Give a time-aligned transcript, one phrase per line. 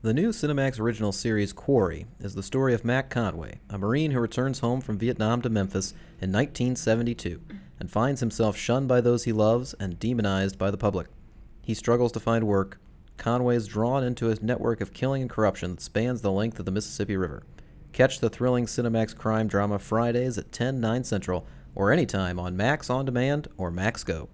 [0.00, 4.20] The new Cinemax original series Quarry is the story of Mac Conway, a Marine who
[4.20, 5.90] returns home from Vietnam to Memphis
[6.20, 7.42] in 1972
[7.80, 11.08] and finds himself shunned by those he loves and demonized by the public.
[11.62, 12.78] He struggles to find work.
[13.16, 16.64] Conway is drawn into a network of killing and corruption that spans the length of
[16.64, 17.42] the Mississippi River.
[17.92, 21.44] Catch the thrilling Cinemax crime drama Fridays at 10, 9 Central,
[21.74, 24.28] or anytime on Max On Demand or Max Go.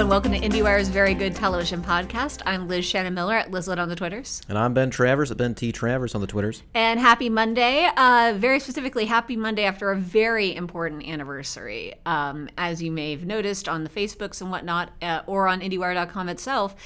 [0.00, 2.40] And welcome to IndieWire's Very Good Television Podcast.
[2.46, 4.40] I'm Liz Shannon Miller at Lizlet on the Twitters.
[4.48, 5.72] And I'm Ben Travers at Ben T.
[5.72, 6.62] Travers on the Twitters.
[6.72, 7.86] And happy Monday.
[7.98, 11.96] Uh, very specifically, happy Monday after a very important anniversary.
[12.06, 16.30] Um, as you may have noticed on the Facebooks and whatnot, uh, or on IndieWire.com
[16.30, 16.76] itself,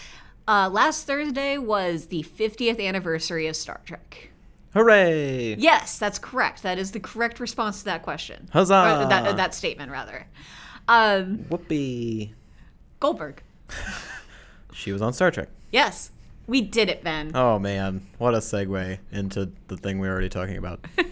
[0.49, 4.33] uh, last Thursday was the 50th anniversary of Star Trek.
[4.73, 5.55] Hooray!
[5.55, 6.65] Yes, that's correct.
[6.65, 8.49] That is the correct response to that question.
[8.53, 9.07] Huzzah!
[9.09, 10.27] That, that statement, rather.
[10.89, 12.35] Um, Whoopee.
[13.01, 13.43] Goldberg.
[14.73, 15.49] She was on Star Trek.
[15.73, 16.11] Yes,
[16.47, 17.31] we did it, Ben.
[17.35, 20.85] Oh man, what a segue into the thing we were already talking about.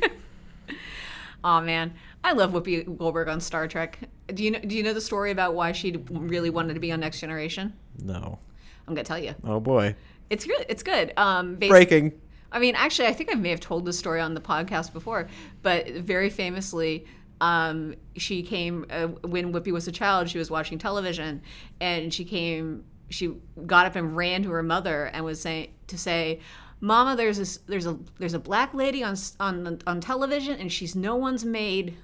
[1.44, 3.98] Oh man, I love Whoopi Goldberg on Star Trek.
[4.28, 6.92] Do you know, do you know the story about why she really wanted to be
[6.92, 7.72] on Next Generation?
[8.00, 8.38] No.
[8.86, 9.34] I'm gonna tell you.
[9.44, 9.96] Oh boy.
[10.30, 11.12] It's really it's good.
[11.16, 12.12] Um, basi- Breaking.
[12.52, 15.26] I mean, actually, I think I may have told this story on the podcast before,
[15.62, 17.06] but very famously,
[17.42, 20.28] um, she came uh, when Whoopi was a child.
[20.28, 21.42] She was watching television,
[21.80, 22.84] and she came.
[23.10, 23.34] She
[23.66, 26.38] got up and ran to her mother and was saying to say,
[26.80, 30.94] "Mama, there's this, there's a there's a black lady on on on television, and she's
[30.94, 31.96] no one's maid."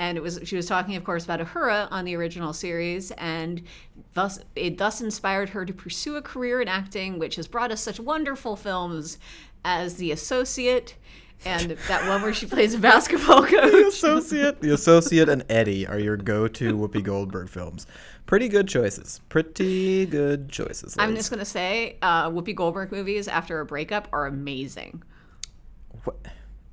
[0.00, 3.60] and it was she was talking of course about Uhura on the original series and
[4.14, 7.80] thus it thus inspired her to pursue a career in acting which has brought us
[7.80, 9.18] such wonderful films
[9.64, 10.94] as The Associate
[11.44, 13.70] and that one where she plays a basketball coach.
[13.72, 13.86] The.
[13.88, 17.86] Associate, The Associate, and Eddie are your go-to Whoopi Goldberg films.
[18.26, 19.20] Pretty good choices.
[19.28, 20.96] Pretty good choices.
[20.98, 25.02] I'm just going to say uh, Whoopi Goldberg movies after a breakup are amazing.
[26.04, 26.16] What?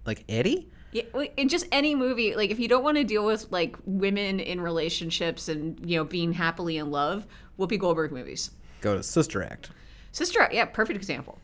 [0.05, 0.67] Like Eddie?
[0.91, 1.03] Yeah,
[1.35, 4.61] in just any movie, like if you don't want to deal with like women in
[4.61, 7.27] relationships and you know being happily in love,
[7.59, 8.51] Whoopi Goldberg movies.
[8.81, 9.71] Go to Sister Act.
[10.11, 11.37] Sister, Act, yeah, perfect example.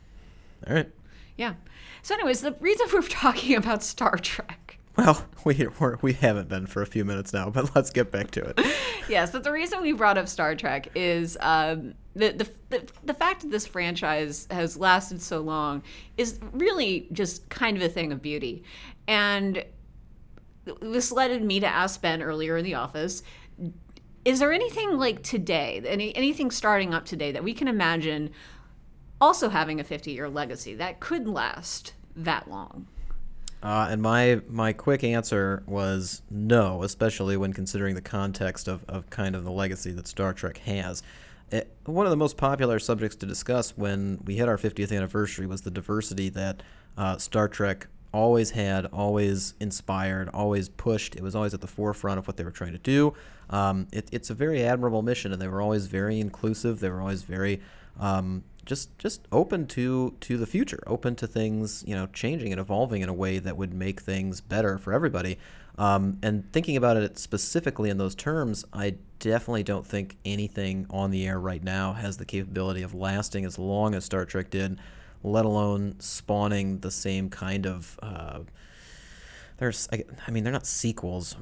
[0.68, 0.90] All right.
[1.38, 1.56] Yeah.
[2.04, 4.78] So, anyways, the reason we're talking about Star Trek.
[4.98, 8.32] Well, we we're, we haven't been for a few minutes now, but let's get back
[8.32, 8.60] to it.
[9.10, 13.14] Yes, but the reason we brought up Star Trek is um, the, the, the, the
[13.14, 15.84] fact that this franchise has lasted so long
[16.18, 18.64] is really just kind of a thing of beauty.
[19.10, 19.66] And
[20.82, 23.24] this led me to ask Ben earlier in the office
[24.24, 28.30] is there anything like today, any, anything starting up today that we can imagine
[29.22, 32.88] also having a 50 year legacy that could last that long?
[33.64, 39.10] Uh, and my my quick answer was no, especially when considering the context of, of
[39.12, 41.04] kind of the legacy that Star Trek has.
[41.52, 45.46] It, one of the most popular subjects to discuss when we hit our 50th anniversary
[45.46, 46.64] was the diversity that
[46.98, 51.16] uh, Star Trek always had, always inspired, always pushed.
[51.16, 53.14] It was always at the forefront of what they were trying to do.
[53.50, 56.80] Um, it, it's a very admirable mission, and they were always very inclusive.
[56.80, 57.62] They were always very
[58.00, 62.60] um, just just open to to the future, open to things you know changing and
[62.60, 65.38] evolving in a way that would make things better for everybody.
[65.78, 71.12] Um, and thinking about it specifically in those terms, I definitely don't think anything on
[71.12, 74.78] the air right now has the capability of lasting as long as Star Trek did,
[75.24, 78.00] let alone spawning the same kind of.
[78.02, 78.40] Uh,
[79.62, 81.36] there's, I, I mean, they're not sequels.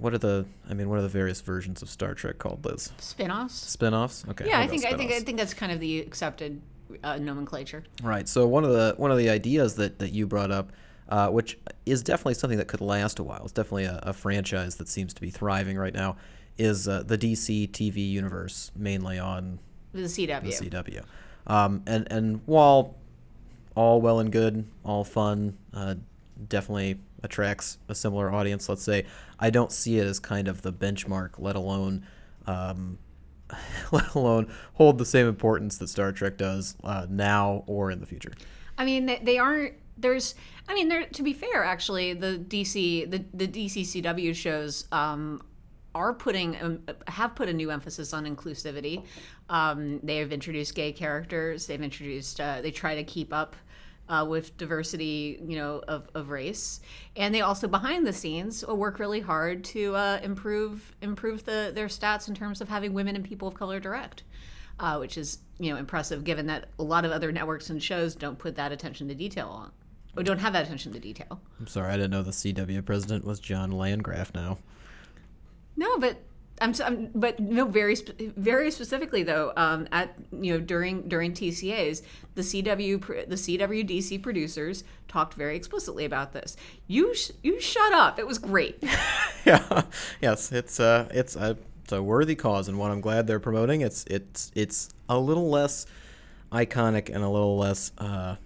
[0.00, 2.92] What are the, I mean, what are the various versions of Star Trek called, Liz?
[2.96, 3.54] Spin offs?
[3.56, 4.24] Spin-offs?
[4.30, 4.46] Okay.
[4.48, 6.62] Yeah, I think I think I think that's kind of the accepted
[7.04, 7.84] uh, nomenclature.
[8.02, 8.26] Right.
[8.26, 10.72] So one of the one of the ideas that, that you brought up,
[11.10, 13.42] uh, which is definitely something that could last a while.
[13.42, 16.16] It's definitely a, a franchise that seems to be thriving right now.
[16.56, 19.58] Is uh, the DC TV universe mainly on
[19.92, 20.58] The CW.
[20.58, 21.04] the CW?
[21.46, 22.94] Um, and and while
[23.74, 25.96] all well and good, all fun, uh,
[26.48, 28.68] definitely attracts a similar audience.
[28.68, 29.06] Let's say
[29.38, 32.06] I don't see it as kind of the benchmark, let alone.
[32.46, 32.98] Um,
[33.92, 38.06] let alone hold the same importance that Star Trek does uh, now or in the
[38.06, 38.32] future.
[38.76, 39.74] I mean, they, aren't.
[39.96, 40.34] There's.
[40.68, 41.04] I mean, there.
[41.06, 45.42] To be fair, actually, the DC the the DC CW shows um,
[45.94, 49.04] are putting um, have put a new emphasis on inclusivity.
[49.48, 51.66] Um, they have introduced gay characters.
[51.66, 52.40] They've introduced.
[52.40, 53.56] Uh, they try to keep up.
[54.08, 56.80] Uh, with diversity, you know, of, of race,
[57.14, 61.88] and they also behind the scenes work really hard to uh, improve improve the their
[61.88, 64.22] stats in terms of having women and people of color direct,
[64.80, 68.14] uh, which is you know impressive given that a lot of other networks and shows
[68.14, 69.70] don't put that attention to detail on
[70.18, 71.40] we don't have that attention to detail.
[71.60, 74.58] I'm sorry, I didn't know the CW president was John Landgraf now.
[75.76, 76.20] No, but
[76.60, 82.02] I'm, I'm but no very very specifically though um, at you know during during TCAs
[82.34, 86.56] the CW the CWDC producers talked very explicitly about this.
[86.86, 88.18] You sh- you shut up.
[88.18, 88.82] It was great.
[89.44, 89.82] yeah.
[90.20, 93.80] Yes, it's uh it's a it's a worthy cause and one I'm glad they're promoting.
[93.80, 95.86] It's it's it's a little less
[96.52, 98.36] iconic and a little less uh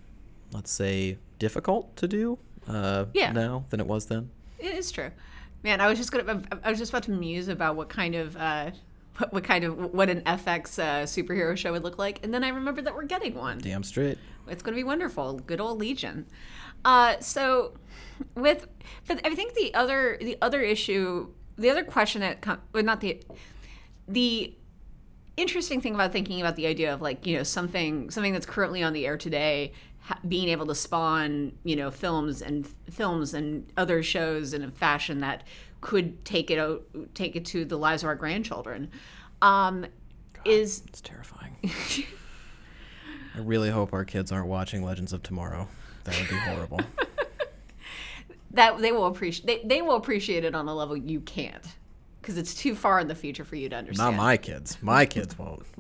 [0.53, 2.39] let's say difficult to do
[2.69, 3.33] uh Yeah.
[3.33, 4.31] now than it was then.
[4.59, 5.11] It is true,
[5.63, 5.81] man.
[5.81, 6.43] I was just gonna.
[6.63, 8.37] I was just about to muse about what kind of.
[8.37, 8.71] Uh,
[9.19, 12.43] what, what kind of what an FX uh, superhero show would look like, and then
[12.43, 13.59] I remembered that we're getting one.
[13.59, 14.19] Damn straight.
[14.49, 15.35] It's going to be wonderful.
[15.35, 16.27] Good old Legion.
[16.85, 17.75] Uh, so,
[18.35, 18.67] with,
[19.07, 23.01] but I think the other the other issue, the other question that, com- well, not
[23.01, 23.21] the,
[24.09, 24.55] the
[25.37, 28.83] interesting thing about thinking about the idea of like you know something something that's currently
[28.83, 29.73] on the air today
[30.27, 35.21] being able to spawn you know films and films and other shows in a fashion
[35.21, 35.45] that
[35.81, 36.85] could take it out
[37.15, 38.91] take it to the lives of our grandchildren
[39.43, 39.87] um,
[40.45, 41.57] is It's terrifying.
[43.35, 45.69] I really hope our kids aren't watching Legends of Tomorrow.
[46.05, 46.81] That would be horrible.
[48.53, 51.67] that they will appreciate they, they will appreciate it on a level you can't
[52.21, 54.79] because it's too far in the future for you to understand Not my kids.
[54.81, 55.63] My kids won't.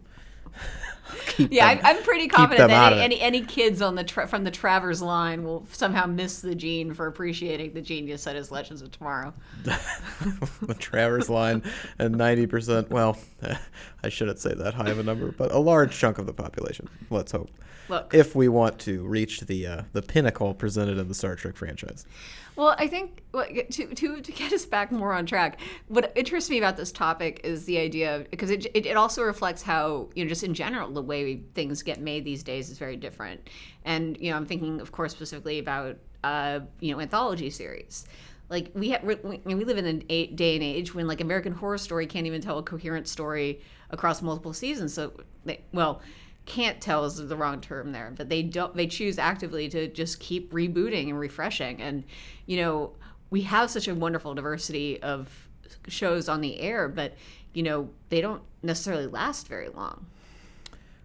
[1.39, 4.51] yeah, I'm, I'm pretty confident that any, any any kids on the tra- from the
[4.51, 8.91] Travers line will somehow miss the gene for appreciating the genius that is Legends of
[8.91, 9.35] Tomorrow.
[9.65, 11.63] the Travers line
[11.99, 13.19] and 90%, well,
[14.05, 16.89] I shouldn't say that high of a number, but a large chunk of the population.
[17.11, 17.51] Let's hope.
[17.89, 21.57] Look, If we want to reach the uh, the pinnacle presented in the Star Trek
[21.57, 22.07] franchise.
[22.55, 25.59] Well, I think to, to, to get us back more on track,
[25.89, 29.23] what interests me about this topic is the idea of, because it, it, it also
[29.23, 32.79] reflects how, you know, just in general, the way things get made these days is
[32.79, 33.49] very different.
[33.85, 38.05] And, you know, I'm thinking, of course, specifically about, uh, you know, anthology series.
[38.51, 41.79] Like we have, we, we live in a- day and age when like American Horror
[41.79, 44.93] Story can't even tell a coherent story across multiple seasons.
[44.93, 45.15] So,
[45.47, 46.03] they, well,
[46.45, 48.75] can't tell is the wrong term there, but they don't.
[48.77, 51.81] They choose actively to just keep rebooting and refreshing.
[51.81, 52.05] And
[52.47, 52.93] you know,
[53.31, 55.49] we have such a wonderful diversity of
[55.89, 57.15] shows on the air, but
[57.53, 60.07] you know, they don't necessarily last very long.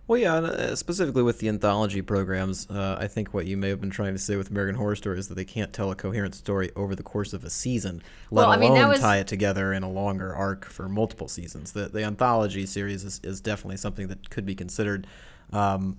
[0.08, 3.68] Well, yeah, and, uh, specifically with the anthology programs, uh, I think what you may
[3.68, 5.96] have been trying to say with American Horror Story is that they can't tell a
[5.96, 8.02] coherent story over the course of a season,
[8.32, 11.28] let Well, I mean, alone was- tie it together in a longer arc for multiple
[11.28, 11.74] seasons.
[11.74, 15.08] The, the anthology series is, is definitely something that could be considered
[15.52, 15.98] um,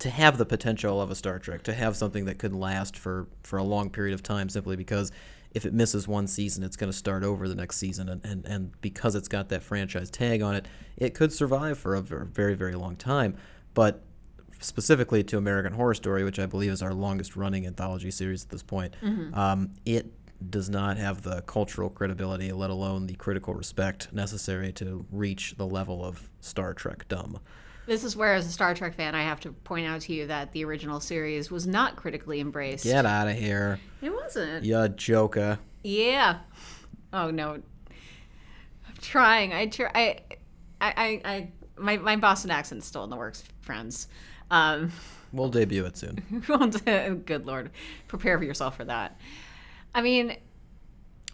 [0.00, 3.26] to have the potential of a Star Trek, to have something that could last for,
[3.42, 5.12] for a long period of time simply because
[5.54, 8.08] if it misses one season, it's going to start over the next season.
[8.08, 10.66] And, and, and because it's got that franchise tag on it,
[10.96, 13.36] it could survive for a very, very long time.
[13.72, 14.02] But
[14.60, 18.50] specifically to American Horror Story, which I believe is our longest running anthology series at
[18.50, 18.94] this point,
[19.34, 20.12] um, it
[20.50, 25.66] does not have the cultural credibility, let alone the critical respect necessary to reach the
[25.66, 27.38] level of Star Trek dumb.
[27.86, 30.26] This is where, as a Star Trek fan, I have to point out to you
[30.28, 32.84] that the original series was not critically embraced.
[32.84, 34.64] Get out of here, It wasn't.
[34.64, 35.58] ya joker.
[35.82, 36.38] Yeah.
[37.12, 37.52] Oh no.
[37.52, 39.52] I'm trying.
[39.52, 39.90] I try.
[39.94, 40.20] I,
[40.80, 44.08] I, I, I my my Boston accent's still in the works, friends.
[44.50, 44.90] Um,
[45.32, 46.22] We'll debut it soon.
[47.26, 47.70] good lord,
[48.06, 49.18] prepare for yourself for that.
[49.94, 50.36] I mean,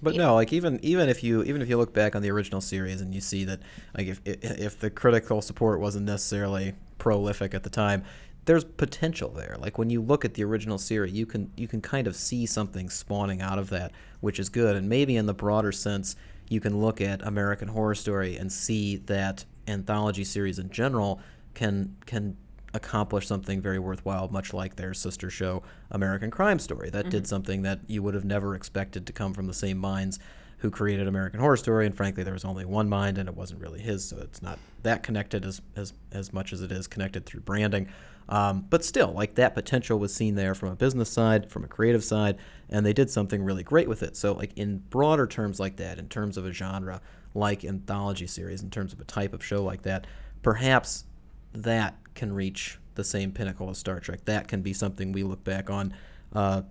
[0.03, 2.61] But no, like even even if you even if you look back on the original
[2.61, 3.61] series and you see that
[3.97, 8.05] like if if the critical support wasn't necessarily prolific at the time,
[8.47, 9.57] there's potential there.
[9.59, 12.47] Like when you look at the original series, you can you can kind of see
[12.47, 14.77] something spawning out of that, which is good.
[14.77, 16.17] And maybe in the broader sense,
[16.49, 21.21] you can look at American Horror Story and see that anthology series in general
[21.55, 22.37] can can
[22.75, 26.91] accomplish something very worthwhile, much like their sister show, American Crime Story.
[26.91, 30.19] That did something that you would have never expected to come from the same minds
[30.59, 31.87] who created American Horror Story.
[31.87, 34.59] And frankly, there was only one mind, and it wasn't really his, so it's not
[34.83, 37.89] that connected as as, as much as it is connected through branding.
[38.29, 41.69] Um, but still, like that potential was seen there from a business side, from a
[41.69, 42.37] creative side,
[42.69, 44.17] and they did something really great with it.
[44.17, 47.01] So, like in broader terms, like that, in terms of a genre
[47.35, 50.07] like anthology series, in terms of a type of show like that,
[50.43, 51.05] perhaps
[51.53, 54.25] that can reach the same pinnacle as Star Trek.
[54.27, 55.95] That can be something we look back on
[56.35, 56.63] uh,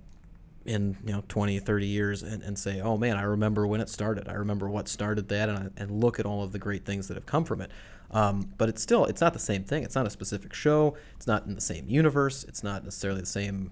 [0.66, 3.90] in you know 20, 30 years and, and say, oh man, I remember when it
[3.90, 4.28] started.
[4.28, 7.08] I remember what started that, and, I, and look at all of the great things
[7.08, 7.72] that have come from it.
[8.12, 9.84] Um, but it's still it's not the same thing.
[9.84, 10.96] It's not a specific show.
[11.16, 12.44] It's not in the same universe.
[12.44, 13.72] It's not necessarily the same.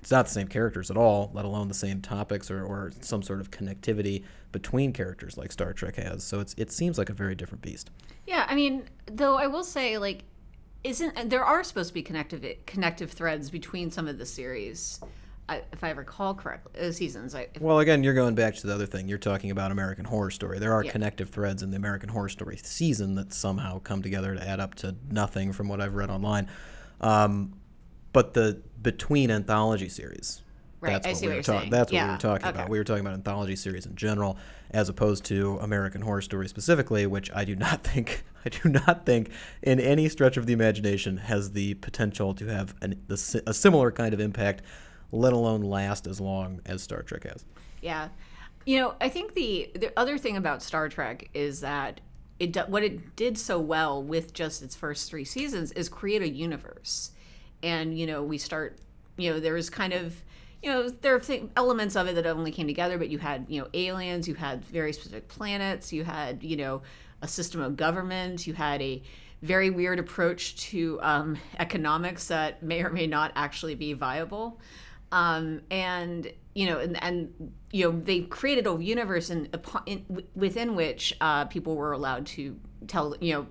[0.00, 3.22] It's not the same characters at all, let alone the same topics or, or some
[3.22, 6.24] sort of connectivity between characters like Star Trek has.
[6.24, 7.90] So it's it seems like a very different beast.
[8.26, 8.46] yeah.
[8.48, 10.24] I mean, though I will say, like,
[10.84, 15.00] isn't there are supposed to be connective connective threads between some of the series.
[15.70, 17.34] If I recall correctly, uh, seasons.
[17.34, 19.06] I, Well, again, you're going back to the other thing.
[19.06, 20.58] You're talking about American Horror Story.
[20.58, 20.92] There are Yeah.
[20.92, 24.76] connective threads in the American Horror Story season that somehow come together to add up
[24.76, 26.48] to nothing from what I've read online.
[27.02, 27.52] Um,
[28.14, 30.40] but the between anthology series.
[30.80, 31.60] Right, That's I what see we what were you're talking.
[31.60, 31.70] saying.
[31.70, 32.56] That's what we were talking okay.
[32.56, 32.68] about.
[32.70, 34.38] We were talking about anthology series in general,
[34.70, 39.06] as opposed to American Horror Story specifically, which I do not think I do not
[39.06, 39.30] think
[39.62, 44.14] in any stretch of the imagination has the potential to have an, a similar kind
[44.14, 44.62] of impact,
[45.10, 47.44] let alone last as long as Star Trek has.
[47.80, 48.08] Yeah,
[48.64, 52.00] you know, I think the the other thing about Star Trek is that
[52.38, 56.28] it what it did so well with just its first three seasons is create a
[56.28, 57.10] universe,
[57.62, 58.78] and you know we start,
[59.16, 60.22] you know, there was kind of.
[60.64, 63.46] You know, there are th- elements of it that only came together, but you had,
[63.48, 66.82] you know, aliens, you had very specific planets, you had, you know,
[67.22, 69.02] a system of government, you had a
[69.40, 74.60] very weird approach to um, economics that may or may not actually be viable
[75.12, 79.48] um, and you know, and, and you know, they created a universe in,
[79.86, 83.46] in within which uh, people were allowed to tell, you know,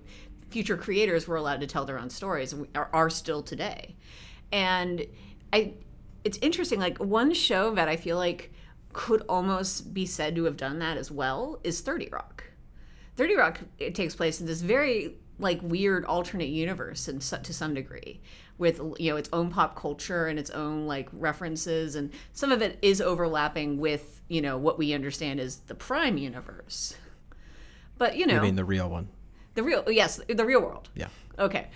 [0.50, 3.96] future creators were allowed to tell their own stories, and are, are still today.
[4.52, 5.06] And
[5.54, 5.74] I,
[6.24, 6.80] it's interesting.
[6.80, 8.52] Like one show that I feel like
[8.94, 12.31] could almost be said to have done that as well is Thirty Rock.
[13.22, 17.76] 30 Rock it takes place in this very like weird alternate universe and to some
[17.76, 18.20] degree
[18.58, 22.64] with you know its own pop culture and its own like references and some of
[22.64, 26.96] it is overlapping with you know what we understand as the prime universe
[28.00, 29.08] but you know I mean, the real one.
[29.54, 31.10] the real yes the real world Yeah.
[31.38, 31.70] okay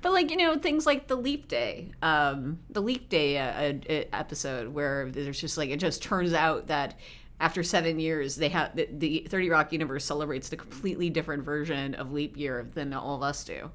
[0.00, 4.04] but like you know things like the leap day um the leap day uh, uh,
[4.14, 6.94] episode where there's just like it just turns out that
[7.40, 11.94] after seven years they have the, the 30 rock universe celebrates the completely different version
[11.94, 13.70] of leap year than all of us do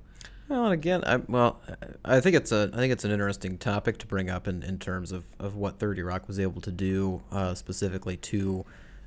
[0.48, 1.60] Well, and again, I, well,
[2.04, 4.78] I think it's a I think it's an interesting topic to bring up in, in
[4.78, 8.64] terms of, of what Thirty Rock was able to do uh, specifically to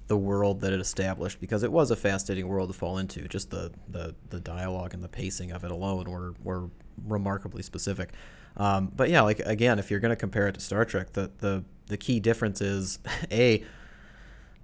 [0.08, 3.28] the world that it established because it was a fascinating world to fall into.
[3.28, 6.70] Just the, the, the dialogue and the pacing of it alone were, were
[7.06, 8.10] remarkably specific.
[8.56, 11.30] Um, but yeah, like again, if you're going to compare it to Star Trek, the,
[11.38, 12.98] the the key difference is
[13.30, 13.62] a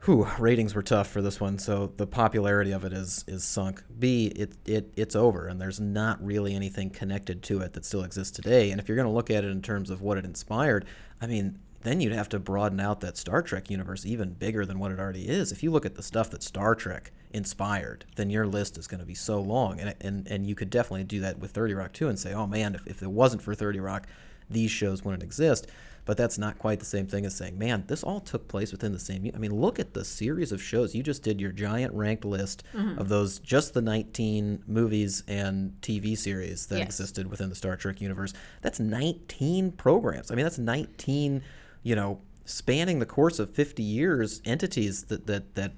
[0.04, 3.82] whew, ratings were tough for this one, so the popularity of it is is sunk.
[3.99, 8.04] B, it it it's over, and there's not really anything connected to it that still
[8.04, 8.70] exists today.
[8.70, 10.84] And if you're going to look at it in terms of what it inspired,
[11.20, 14.78] I mean, then you'd have to broaden out that Star Trek universe even bigger than
[14.78, 15.52] what it already is.
[15.52, 19.00] If you look at the stuff that Star Trek inspired, then your list is going
[19.00, 21.92] to be so long, and and and you could definitely do that with 30 Rock
[21.92, 24.06] too, and say, oh man, if if it wasn't for 30 Rock,
[24.50, 25.66] these shows wouldn't exist.
[26.06, 28.92] But that's not quite the same thing as saying, man, this all took place within
[28.92, 29.30] the same.
[29.34, 30.94] I mean, look at the series of shows.
[30.94, 32.62] You just did your giant ranked list
[32.99, 36.87] of those, just the 19 movies and TV series that Yes.
[36.87, 38.34] existed within the Star Trek universe.
[38.61, 40.30] That's 19 programs.
[40.30, 41.42] I mean, that's 19,
[41.82, 45.73] you know, spanning the course of 50 years, entities that, that, that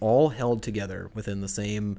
[0.00, 1.98] all held together within the same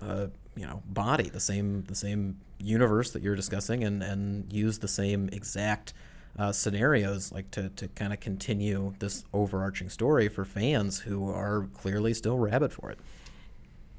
[0.00, 4.78] uh, you know body the same the same universe that you're discussing and and use
[4.78, 5.92] the same exact
[6.38, 11.68] uh, scenarios like to, to kind of continue this overarching story for fans who are
[11.74, 12.98] clearly still rabid for it.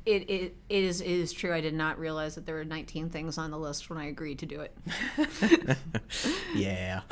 [0.05, 1.53] It, it, it is it is true.
[1.53, 4.39] I did not realize that there were 19 things on the list when i agreed
[4.39, 4.75] to do it.
[6.55, 7.01] Yeah.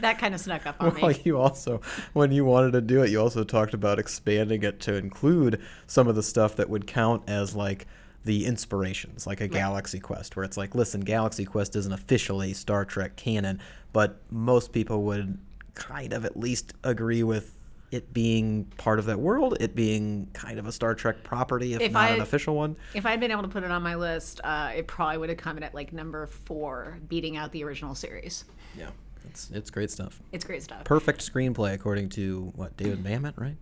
[0.00, 1.20] That kind of snuck up on well me.
[1.24, 1.80] you also
[2.12, 6.08] when you wanted to do it you also talked about expanding it to include some
[6.08, 7.86] of the stuff that would count as like
[8.24, 12.84] the inspirations like a galaxy quest where it's like listen galaxy quest isn't officially star
[12.84, 13.60] trek canon
[13.92, 15.38] but most people would
[15.74, 17.58] kind of at least agree with
[17.90, 21.80] it being part of that world it being kind of a star trek property if,
[21.80, 22.76] If not I- an official one.
[22.94, 25.38] If i'd been able to put it on my list uh, it probably would have
[25.38, 28.44] come in at like number four beating out the original series.
[28.78, 28.90] Yeah
[29.28, 30.20] it's, it's great stuff.
[30.32, 30.84] It's great stuff.
[30.84, 33.56] Perfect screenplay according to what david mamet right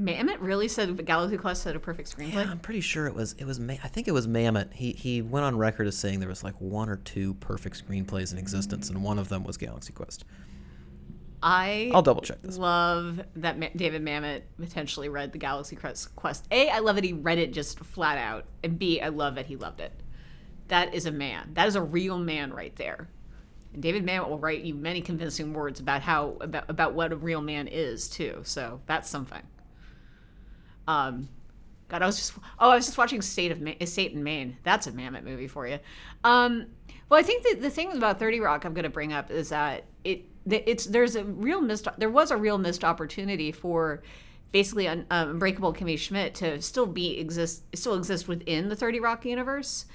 [0.00, 2.34] Mamet really said the Galaxy Quest had a perfect screenplay.
[2.34, 4.72] Yeah, I'm pretty sure it was it was I think it was Mamet.
[4.72, 8.32] He he went on record as saying there was like one or two perfect screenplays
[8.32, 10.24] in existence, and one of them was Galaxy Quest.
[11.42, 12.56] I I'll double check this.
[12.56, 16.14] love that Ma- David Mamet potentially read the Galaxy Quest.
[16.16, 16.46] Quest.
[16.50, 19.46] A, I love that he read it just flat out, and B, I love that
[19.46, 19.92] he loved it.
[20.68, 21.50] That is a man.
[21.54, 23.08] That is a real man right there.
[23.72, 27.16] And David Mamet will write you many convincing words about how about, about what a
[27.16, 28.40] real man is too.
[28.44, 29.42] So that's something.
[30.90, 31.28] Um,
[31.88, 34.56] God, I was just oh, I was just watching State of Ma- State and Main.
[34.62, 35.78] That's a Mamet movie for you.
[36.24, 36.66] Um,
[37.08, 39.48] well, I think that the thing about Thirty Rock I'm going to bring up is
[39.50, 44.02] that it it's there's a real missed there was a real missed opportunity for
[44.52, 49.00] basically un, um, Unbreakable Kimmy Schmidt to still be exist still exist within the Thirty
[49.00, 49.86] Rock universe,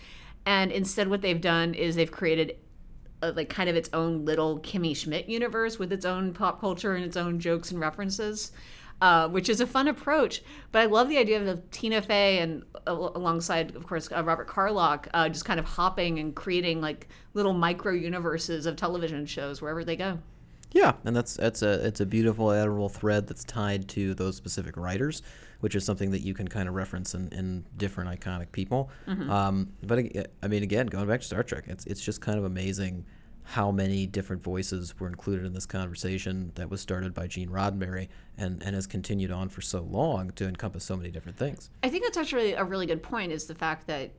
[0.46, 2.58] and instead what they've done is they've created
[3.22, 6.96] uh, like kind of its own little Kimmy Schmidt universe with its own pop culture
[6.96, 8.52] and its own jokes and references.
[9.02, 12.64] Uh, which is a fun approach, but I love the idea of Tina Fey and
[12.88, 17.10] uh, alongside, of course, uh, Robert Carlock, uh, just kind of hopping and creating like
[17.34, 20.20] little micro universes of television shows wherever they go.
[20.72, 24.78] Yeah, and that's that's a it's a beautiful, admirable thread that's tied to those specific
[24.78, 25.22] writers,
[25.60, 28.90] which is something that you can kind of reference in, in different iconic people.
[29.30, 30.00] Um, but
[30.42, 33.06] I mean, again, going back to Star Trek, it's it's just kind of amazing
[33.46, 38.08] how many different voices were included in this conversation that was started by Gene Roddenberry
[38.38, 41.70] and, and has continued on for so long to encompass so many different things.
[41.84, 44.12] I think that's actually a really good point is the fact that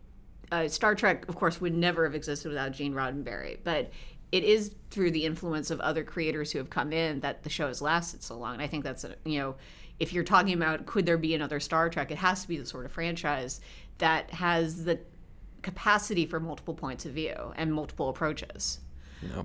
[0.52, 3.90] uh, Star Trek, of course, would never have existed without Gene Roddenberry, but
[4.30, 7.66] it is through the influence of other creators who have come in that the show
[7.66, 8.54] has lasted so long.
[8.54, 9.56] And I think that's, a, you know,
[9.98, 12.66] if you're talking about could there be another Star Trek, it has to be the
[12.66, 13.60] sort of franchise
[13.98, 15.00] that has the
[15.62, 18.78] capacity for multiple points of view and multiple approaches.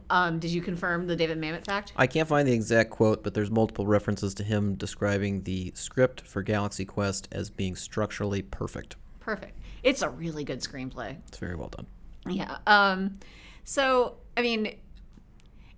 [0.09, 1.93] Um, did you confirm the David Mamet fact?
[1.95, 6.21] I can't find the exact quote, but there's multiple references to him describing the script
[6.21, 8.95] for Galaxy Quest as being structurally perfect.
[9.19, 9.57] Perfect.
[9.83, 11.17] It's a really good screenplay.
[11.27, 11.87] It's very well done.
[12.27, 12.57] Yeah.
[12.67, 13.19] Um,
[13.63, 14.75] so I mean,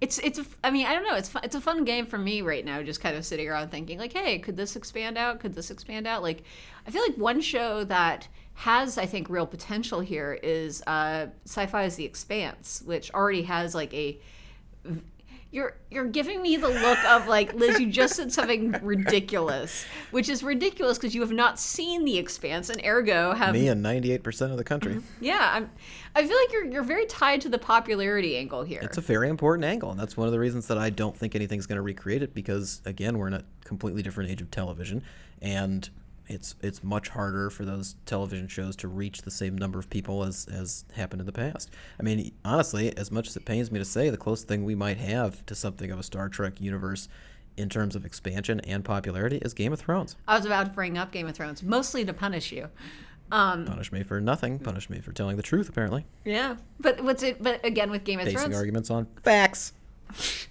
[0.01, 1.15] it's it's a- I mean I don't know.
[1.15, 2.81] It's fun, it's a fun game for me right now.
[2.83, 5.39] Just kind of sitting around thinking like, hey, could this expand out?
[5.39, 6.21] Could this expand out?
[6.21, 6.43] Like,
[6.85, 11.95] I feel like one show that has I think real potential here is uh, Sci-Fi's
[11.95, 14.19] The Expanse, which already has like a
[15.53, 17.79] you're you're giving me the look of like Liz.
[17.79, 22.69] You just said something ridiculous, which is ridiculous because you have not seen The Expanse,
[22.69, 24.99] and ergo have Me and 98% of the country.
[25.21, 25.69] yeah, I'm.
[26.15, 28.79] I feel like you're you're very tied to the popularity angle here.
[28.81, 31.35] It's a very important angle, and that's one of the reasons that I don't think
[31.35, 35.03] anything's going to recreate it because, again, we're in a completely different age of television,
[35.39, 35.87] and
[36.27, 40.23] it's it's much harder for those television shows to reach the same number of people
[40.23, 41.69] as as happened in the past.
[41.99, 44.75] I mean, honestly, as much as it pains me to say, the closest thing we
[44.75, 47.09] might have to something of a Star Trek universe
[47.57, 50.15] in terms of expansion and popularity is Game of Thrones.
[50.27, 52.69] I was about to bring up Game of Thrones, mostly to punish you.
[53.31, 54.59] Um, Punish me for nothing.
[54.59, 55.69] Punish me for telling the truth.
[55.69, 57.41] Apparently, yeah, but what's it?
[57.41, 59.73] But again, with Game of basing Thrones, arguments on facts.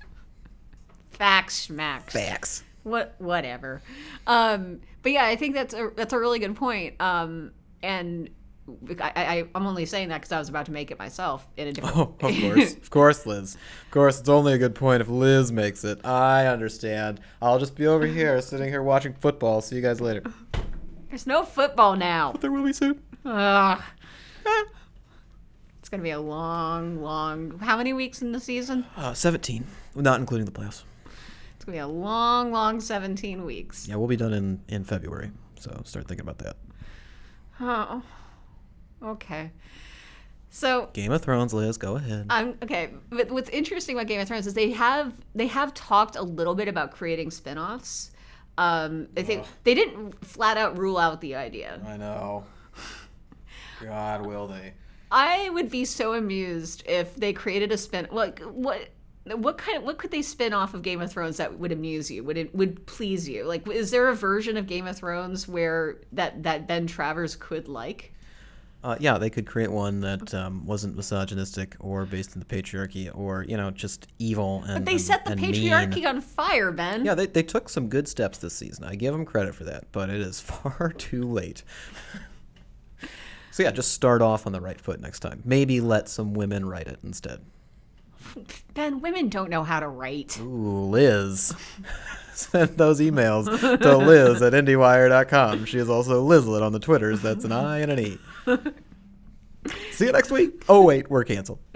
[1.11, 2.11] facts, schmacks.
[2.11, 2.64] Facts.
[2.84, 3.82] What, whatever.
[4.26, 7.00] Um, but yeah, I think that's a that's a really good point.
[7.00, 8.30] Um, and
[9.00, 11.68] I, I I'm only saying that because I was about to make it myself in
[11.68, 11.96] a different.
[11.96, 12.74] Oh, of course.
[12.76, 13.54] of course, Liz.
[13.84, 16.04] Of course, it's only a good point if Liz makes it.
[16.04, 17.20] I understand.
[17.40, 19.60] I'll just be over here, sitting here watching football.
[19.60, 20.22] See you guys later.
[21.08, 22.32] There's no football now.
[22.32, 23.02] But There will be soon.
[23.24, 23.82] Ugh.
[25.78, 27.58] It's gonna be a long, long.
[27.58, 28.86] How many weeks in the season?
[28.96, 29.64] Uh, 17,
[29.94, 30.84] not including the playoffs.
[31.62, 33.87] It's gonna be a long, long 17 weeks.
[33.87, 35.31] Yeah, we'll be done in, in February.
[35.61, 36.57] So start thinking about that.
[37.61, 38.03] Oh,
[39.01, 39.53] okay.
[40.51, 42.27] So Game of Thrones, Liz, go ahead.
[42.31, 42.90] I'm okay.
[43.11, 46.57] But what's interesting about Game of Thrones is they have they have talked a little
[46.57, 48.11] bit about creating spin-offs.
[48.59, 51.81] Um, I think they didn't flat out rule out the idea.
[51.87, 52.44] I know.
[53.81, 54.72] God, will they?
[55.12, 58.09] I would be so amused if they created a spin.
[58.11, 58.88] Like what?
[59.24, 62.11] What kind of what could they spin off of Game of Thrones that would amuse
[62.11, 62.24] you?
[62.24, 63.44] Would it would please you?
[63.44, 67.68] Like, is there a version of Game of Thrones where that that Ben Travers could
[67.68, 68.12] like?
[68.85, 73.08] Uh, yeah, they could create one that um, wasn't misogynistic or based in the patriarchy
[73.16, 75.54] or, you know, just evil and But they set the and mean.
[75.54, 77.04] patriarchy on fire, Ben.
[77.04, 78.82] Yeah, they, they took some good steps this season.
[78.85, 81.62] I give them credit for that, but it is far too late.
[83.52, 85.42] so yeah, just start off on the right foot next time.
[85.44, 87.40] Maybe let some women write it instead.
[88.74, 90.38] Ben, women don't know how to write.
[90.40, 91.54] Ooh, Liz.
[92.35, 93.46] Send those emails
[93.80, 95.66] to Liz at IndieWire.com.
[95.66, 97.20] She is also Lizlet on the Twitters.
[97.20, 98.18] That's an I and an E.
[99.92, 100.64] See you next week.
[100.68, 101.61] Oh, wait, we're canceled.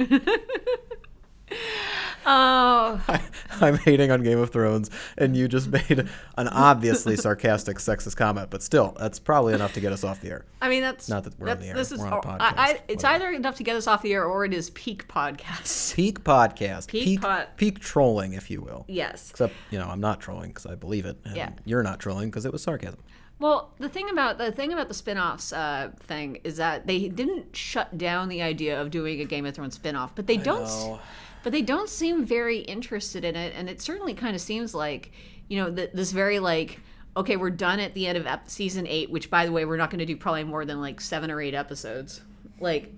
[2.29, 3.21] Oh, I,
[3.61, 8.51] I'm hating on Game of Thrones, and you just made an obviously sarcastic, sexist comment,
[8.51, 10.45] but still, that's probably enough to get us off the air.
[10.61, 11.75] I mean that's Not that we're on the air.
[11.77, 12.55] This is We're on a I, podcast.
[12.57, 13.25] I, it's Whatever.
[13.27, 15.95] either enough to get us off the air or it is peak podcast.
[15.97, 16.89] Peak podcast.
[16.89, 18.85] Peak Peak, pod- peak trolling, if you will.
[18.89, 19.31] Yes.
[19.31, 21.51] Except, you know, I'm not trolling because I believe it, and Yeah.
[21.65, 23.01] you're not trolling because it was sarcasm.
[23.39, 27.55] Well, the thing about the thing about the spin-offs uh, thing is that they didn't
[27.55, 31.01] shut down the idea of doing a Game of Thrones spin-off, but they don't know.
[31.47, 35.13] But they don't seem very interested in it and it certainly kind of seems like,
[35.47, 36.81] you know, th- this very like
[37.17, 39.77] okay, we're done at the end of ep- season 8, which by the way, we're
[39.77, 42.21] not going to do probably more than like 7 or 8 episodes.
[42.59, 42.93] Like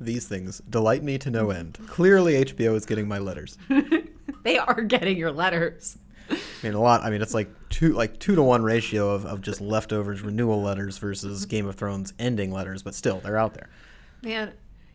[0.00, 1.78] These things delight me to no end.
[1.88, 3.58] Clearly, HBO is getting my letters.
[4.44, 5.98] they are getting your letters.
[6.30, 7.04] I mean, a lot.
[7.04, 10.62] I mean, it's like two, like two to one ratio of, of just leftovers renewal
[10.62, 13.68] letters versus Game of Thrones ending letters, but still, they're out there.
[14.22, 14.54] Man,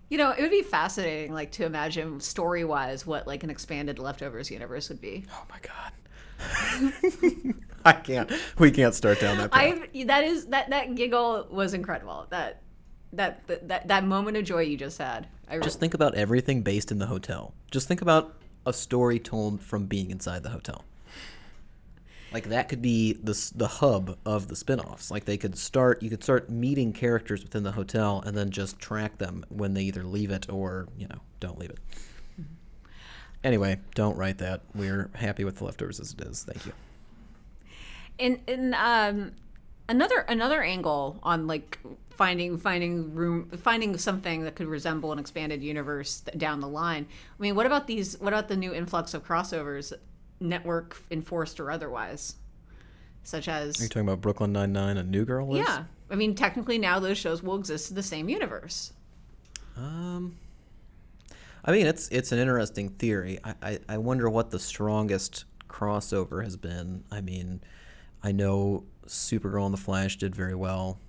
[0.10, 4.00] You know, it would be fascinating, like to imagine story wise what like an expanded
[4.00, 5.26] leftovers universe would be.
[5.32, 5.94] Oh my god.
[7.86, 8.32] I can't.
[8.58, 9.88] We can't start down that path.
[9.94, 12.28] I that is that that giggle was incredible.
[12.30, 12.62] That
[13.14, 15.28] that that that, that moment of joy you just had.
[15.50, 17.54] I Just think about everything based in the hotel.
[17.70, 20.86] Just think about a story told from being inside the hotel.
[22.34, 25.12] Like that could be the the hub of the spin-offs.
[25.12, 28.80] Like they could start you could start meeting characters within the hotel and then just
[28.80, 31.80] track them when they either leave it or, you know, don't leave it.
[33.44, 34.62] Anyway, don't write that.
[34.74, 36.44] We're happy with the leftovers as it is.
[36.44, 36.74] Thank you.
[38.18, 39.34] in in um
[39.90, 41.80] another another angle on like
[42.12, 47.42] finding finding room finding something that could resemble an expanded universe down the line i
[47.42, 49.92] mean what about these what about the new influx of crossovers
[50.40, 52.36] network enforced or otherwise
[53.24, 53.80] such as.
[53.80, 55.48] Are you talking about Brooklyn Nine-Nine and New Girl?
[55.50, 55.66] Liz?
[55.66, 58.92] yeah i mean technically now those shows will exist in the same universe
[59.78, 60.38] Um,
[61.66, 63.40] I mean, it's it's an interesting theory.
[63.44, 67.04] I, I, I wonder what the strongest crossover has been.
[67.10, 67.62] I mean,
[68.22, 71.00] I know Supergirl and the Flash did very well.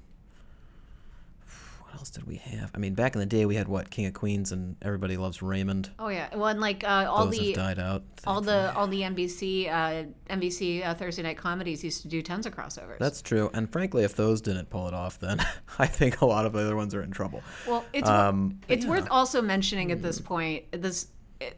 [1.94, 2.72] What else did we have?
[2.74, 5.42] I mean, back in the day, we had what King of Queens and Everybody Loves
[5.42, 5.90] Raymond.
[6.00, 8.02] oh yeah well and like uh, all Those the have died out.
[8.26, 12.46] all the all the nbc uh nbc uh, thursday night comedies used to do tons
[12.46, 13.48] of crossovers That's true.
[13.54, 15.38] And frankly, if those didn't pull it off, then
[15.78, 17.42] I think a lot of the other ones are in trouble.
[17.68, 18.90] Well, it's Um, it's yeah.
[18.90, 21.08] worth also mentioning at this point this
[21.40, 21.50] eh,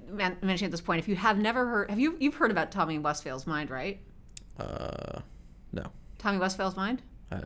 [0.42, 2.98] mentioning at this point if you have never heard have you you've heard about Tommy
[2.98, 4.00] Westphall's mind right
[4.58, 5.20] Uh,
[5.72, 5.84] no.
[6.18, 7.00] Tommy Westphall's mind
[7.32, 7.40] I,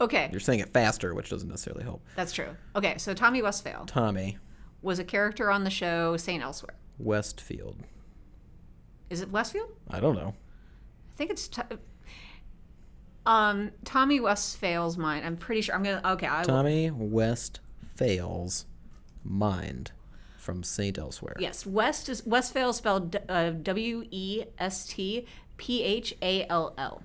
[0.00, 2.02] okay you're saying it faster, which doesn't necessarily help.
[2.16, 4.38] that's true okay so Tommy Westphall Tommy
[4.82, 7.76] was a character on the show Saint Elsewhere Westfield.
[9.10, 10.34] is it Westfield I don't know.
[11.14, 11.62] I think it's t-
[13.26, 17.60] um Tommy Westphall's mind I'm pretty sure I'm gonna okay I will, Tommy West
[17.96, 18.66] fails
[19.24, 19.92] mind
[20.36, 21.34] from Saint Elsewhere.
[21.38, 27.02] yes West is Westphall spelled uh, W E S T P H A L L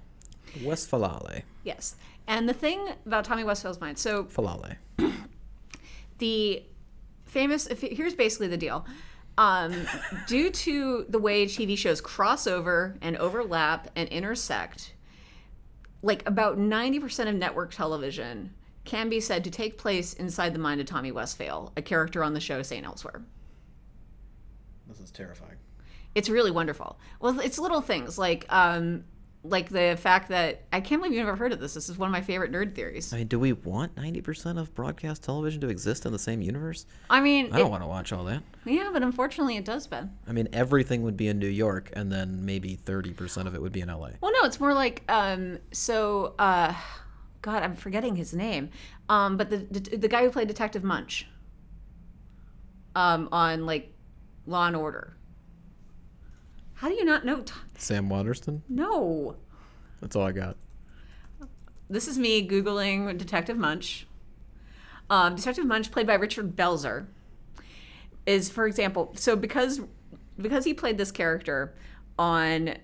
[0.60, 1.42] Westfalale.
[1.64, 1.96] yes
[2.28, 4.78] and the thing about Tommy Westphall's mind so Falale.
[6.20, 6.64] the
[7.26, 8.86] famous here's basically the deal
[9.38, 9.74] um,
[10.28, 14.94] due to the way tv shows cross over and overlap and intersect
[16.04, 18.54] like about 90% of network television
[18.86, 22.34] can be said to take place inside the mind of tommy westphall a character on
[22.36, 23.24] the show st elsewhere
[24.88, 25.58] This is terrifying.
[26.14, 29.04] it's really wonderful well it's little things like um,
[29.46, 32.08] like the fact that i can't believe you've never heard of this this is one
[32.08, 35.68] of my favorite nerd theories I mean, do we want 90% of broadcast television to
[35.68, 36.86] exist in the same universe?
[37.10, 38.42] i mean I don't it- want to watch all that.
[38.66, 42.10] yeah but unfortunately it does ben I mean, everything would be in New York, and
[42.12, 44.12] then maybe 30% of it would be in LA.
[44.22, 45.60] Well, no, it's more like um.
[45.74, 46.74] So, uh,
[47.42, 48.70] God, I'm forgetting his name.
[49.10, 51.28] Um, but the the, the guy who played Detective Munch.
[52.96, 53.94] Um, on like
[54.46, 55.18] Law and Order.
[56.76, 57.42] How do you not know?
[57.42, 58.64] T- Sam Waterston?
[58.70, 59.36] no,
[60.02, 60.58] That's all I got.
[61.90, 64.08] this is me googling Detective Munch.
[65.10, 67.06] Um, Detective Munch, played by Richard Belzer,
[68.26, 69.82] is, for example, so because
[70.40, 71.74] because he played this character
[72.18, 72.76] on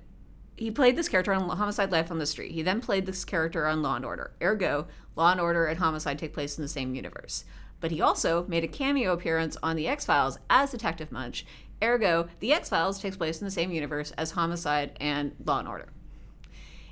[0.57, 2.51] he played this character on Homicide: Life on the Street.
[2.51, 4.31] He then played this character on Law and Order.
[4.41, 7.45] Ergo, Law and Order and Homicide take place in the same universe.
[7.79, 11.45] But he also made a cameo appearance on The X Files as Detective Munch.
[11.83, 15.67] Ergo, The X Files takes place in the same universe as Homicide and Law and
[15.67, 15.89] Order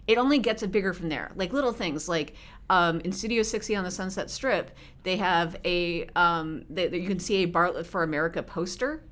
[0.08, 1.32] it only gets bigger from there.
[1.36, 2.34] Like little things, like
[2.70, 4.72] um, in Studio 60 on the Sunset Strip,
[5.04, 9.04] they have a um, they, you can see a Bartlet for America poster.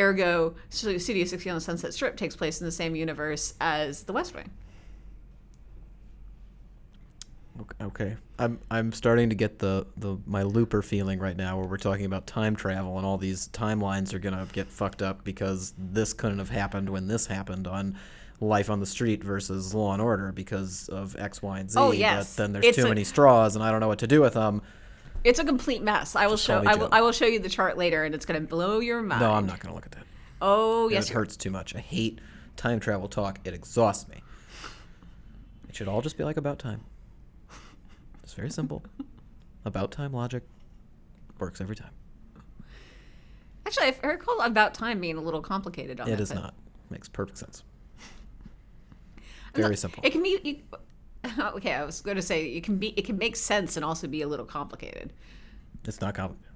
[0.00, 4.14] Ergo, Studio 60 on the Sunset Strip takes place in the same universe as The
[4.14, 4.50] West Wing.
[7.60, 11.66] Ok- Okay, I'm I'm starting to get the the my looper feeling right now, where
[11.66, 15.74] we're talking about time travel and all these timelines are gonna get fucked up because
[15.76, 17.96] this couldn't have happened when this happened on
[18.40, 21.78] Life on the Street versus Law and Order because of X, Y, and Z.
[21.78, 22.34] Oh, yes.
[22.34, 24.20] But then there's It's too a- many straws, and I don't know what to do
[24.20, 24.62] with them.
[25.22, 26.16] It's a complete mess.
[26.16, 28.26] I will Just show I will, I will show you the chart later, and it's
[28.26, 29.20] going to blow your mind.
[29.20, 30.04] No, I'm not gonna look at that.
[30.40, 31.76] Oh yes, it hurts too much.
[31.76, 32.20] I hate
[32.56, 33.38] time travel talk.
[33.44, 34.16] It exhausts me.
[35.68, 36.80] It should all just be like about time.
[38.32, 38.82] It's very simple.
[39.66, 40.42] about time logic
[41.38, 41.90] works every time.
[43.66, 46.54] Actually, I've heard called about time being a little complicated on It that, is not.
[46.88, 47.62] Makes perfect sense.
[49.18, 49.22] I'm
[49.60, 50.02] not- Very simple.
[50.02, 50.38] It can be.
[50.42, 50.80] You,
[51.56, 52.94] okay, I was going to say it can be.
[52.98, 55.12] It can make sense and also be a little complicated.
[55.84, 56.54] It's not complicated.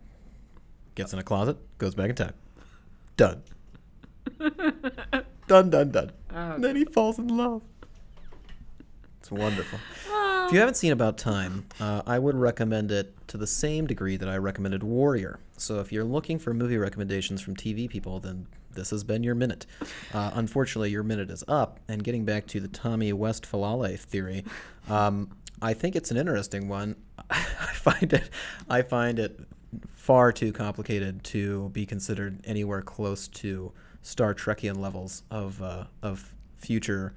[0.94, 2.32] Gets in a closet, goes back in time.
[3.18, 3.42] Done.
[5.46, 6.12] done, done, done.
[6.34, 7.60] Oh, then he falls in love.
[9.20, 9.78] It's wonderful.
[10.10, 10.25] Ah.
[10.46, 14.16] If you haven't seen About Time, uh, I would recommend it to the same degree
[14.16, 15.40] that I recommended Warrior.
[15.56, 19.35] So if you're looking for movie recommendations from TV people, then this has been your
[19.35, 19.66] minute.
[20.14, 21.80] Uh, unfortunately, your minute is up.
[21.88, 24.44] And getting back to the Tommy West Falale theory,
[24.88, 25.30] um,
[25.61, 26.94] I think it's an interesting one.
[27.28, 27.35] I
[27.74, 28.30] find it,
[28.70, 29.40] I find it
[29.88, 36.32] far too complicated to be considered anywhere close to Star Trekian levels of uh, of
[36.56, 37.14] future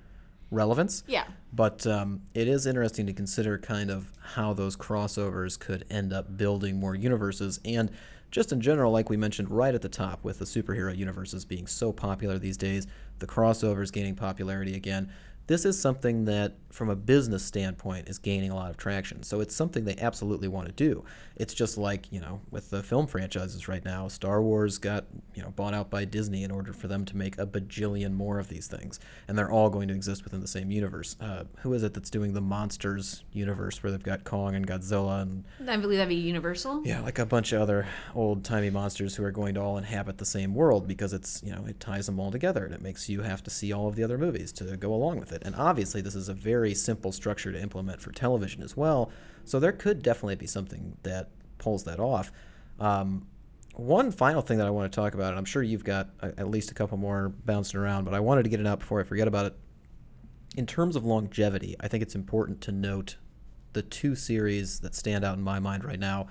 [0.50, 1.04] relevance.
[1.06, 1.26] Yeah.
[1.52, 6.38] But um, it is interesting to consider kind of how those crossovers could end up
[6.38, 7.90] building more universes and
[8.32, 11.66] just in general, like we mentioned right at the top, with the superhero universes being
[11.66, 12.86] so popular these days,
[13.18, 15.10] the crossovers gaining popularity again
[15.50, 19.24] this is something that, from a business standpoint, is gaining a lot of traction.
[19.24, 21.04] So it's something they absolutely want to do.
[21.38, 25.42] It's just like, you know, with the film franchises right now, Star Wars got, you
[25.42, 28.48] know, bought out by Disney in order for them to make a bajillion more of
[28.48, 29.00] these things.
[29.28, 31.16] And they're all going to exist within the same universe.
[31.20, 35.24] Uh, who is it that's doing the Monsters universe where they've got Kong and Godzilla
[35.24, 35.46] and.
[35.68, 36.84] I believe that'd be Universal.
[36.86, 40.20] Yeah, like a bunch of other old timey monsters who are going to all inhabit
[40.20, 43.10] the same world because it's, you know, it ties them all together and it makes
[43.10, 45.46] you have to see all of the other movies to go along with it it.
[45.46, 49.12] And obviously, this is a very simple structure to implement for television as well.
[49.46, 52.32] So there could definitely be something that pulls that off.
[52.80, 53.28] Um,
[53.76, 56.28] one final thing that I want to talk about, and I'm sure you've got a,
[56.38, 59.00] at least a couple more bouncing around, but I wanted to get it out before
[59.00, 59.58] I forget about it.
[60.58, 63.18] In terms of longevity, I think it's important to note
[63.74, 66.28] the two series that stand out in my mind right now,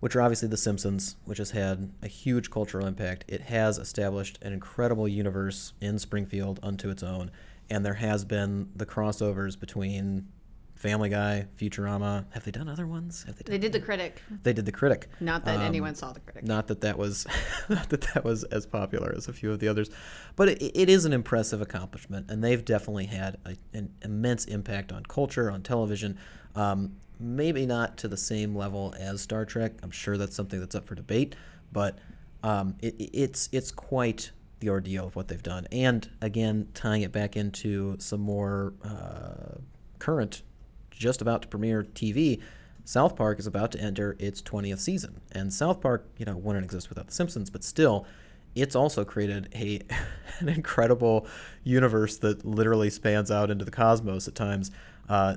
[0.00, 3.24] which are obviously The Simpsons, which has had a huge cultural impact.
[3.28, 7.30] It has established an incredible universe in Springfield unto its own
[7.70, 10.28] and there has been the crossovers between
[10.76, 12.26] Family Guy, Futurama.
[12.32, 13.24] Have they done other ones?
[13.26, 14.22] Have they, done they did the critic.
[14.42, 15.08] They did the critic.
[15.20, 16.44] Not that um, anyone saw the critic.
[16.44, 17.26] Not that that was,
[17.68, 19.90] not that that was as popular as a few of the others,
[20.36, 24.92] but it, it is an impressive accomplishment, and they've definitely had a, an immense impact
[24.92, 26.18] on culture, on television.
[26.54, 29.72] Um, maybe not to the same level as Star Trek.
[29.82, 31.34] I'm sure that's something that's up for debate,
[31.72, 31.98] but
[32.42, 35.66] um, it, it's it's quite the ordeal of what they've done.
[35.70, 39.58] And again, tying it back into some more uh,
[39.98, 40.42] current,
[40.90, 42.40] just about to premiere TV,
[42.84, 45.20] South Park is about to enter its 20th season.
[45.32, 48.06] And South Park, you know, wouldn't exist without The Simpsons, but still,
[48.54, 49.80] it's also created a
[50.38, 51.26] an incredible
[51.64, 54.70] universe that literally spans out into the cosmos at times.
[55.08, 55.36] Uh,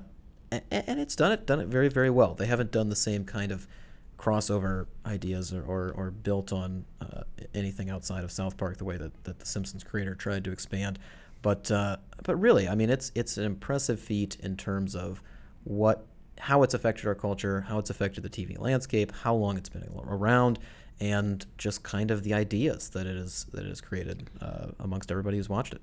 [0.52, 2.34] and, and it's done it done it very very well.
[2.34, 3.68] They haven't done the same kind of
[4.20, 7.22] crossover ideas or, or, or built on uh,
[7.54, 11.00] anything outside of South Park the way that, that the Simpsons creator tried to expand.
[11.42, 15.24] But uh, but really, I mean, it's it's an impressive feat in terms of
[15.64, 16.06] what
[16.38, 19.88] how it's affected our culture, how it's affected the TV landscape, how long it's been
[20.06, 20.60] around,
[21.00, 25.12] and just kind of the ideas that it is that it has created uh, amongst
[25.12, 25.82] everybody who's watched it.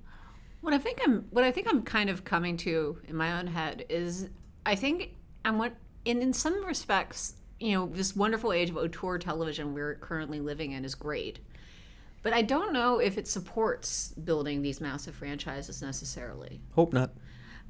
[0.61, 3.47] What I think I'm what I think I'm kind of coming to in my own
[3.47, 4.29] head is
[4.67, 5.73] I think I'm what
[6.05, 10.73] in in some respects you know, this wonderful age of auteur television we're currently living
[10.73, 11.39] in is great.
[12.23, 16.61] But I don't know if it supports building these massive franchises necessarily.
[16.75, 17.13] Hope not.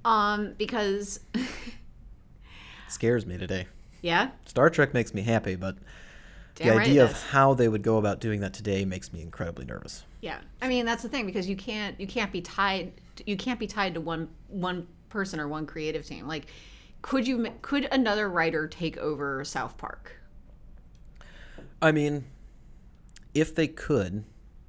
[0.04, 1.46] Um, because it
[2.88, 3.66] scares me today.
[4.02, 4.30] Yeah.
[4.46, 5.76] Star Trek makes me happy, but
[6.54, 9.20] Damn the right idea of how they would go about doing that today makes me
[9.20, 10.04] incredibly nervous.
[10.22, 12.92] Yeah, I mean that's the thing because you can't you can't be tied
[13.26, 16.26] you can't be tied to one one person or one creative team.
[16.26, 16.46] Like
[17.06, 20.20] could you could another writer take over South Park?
[21.80, 22.24] I mean,
[23.32, 24.24] if they could,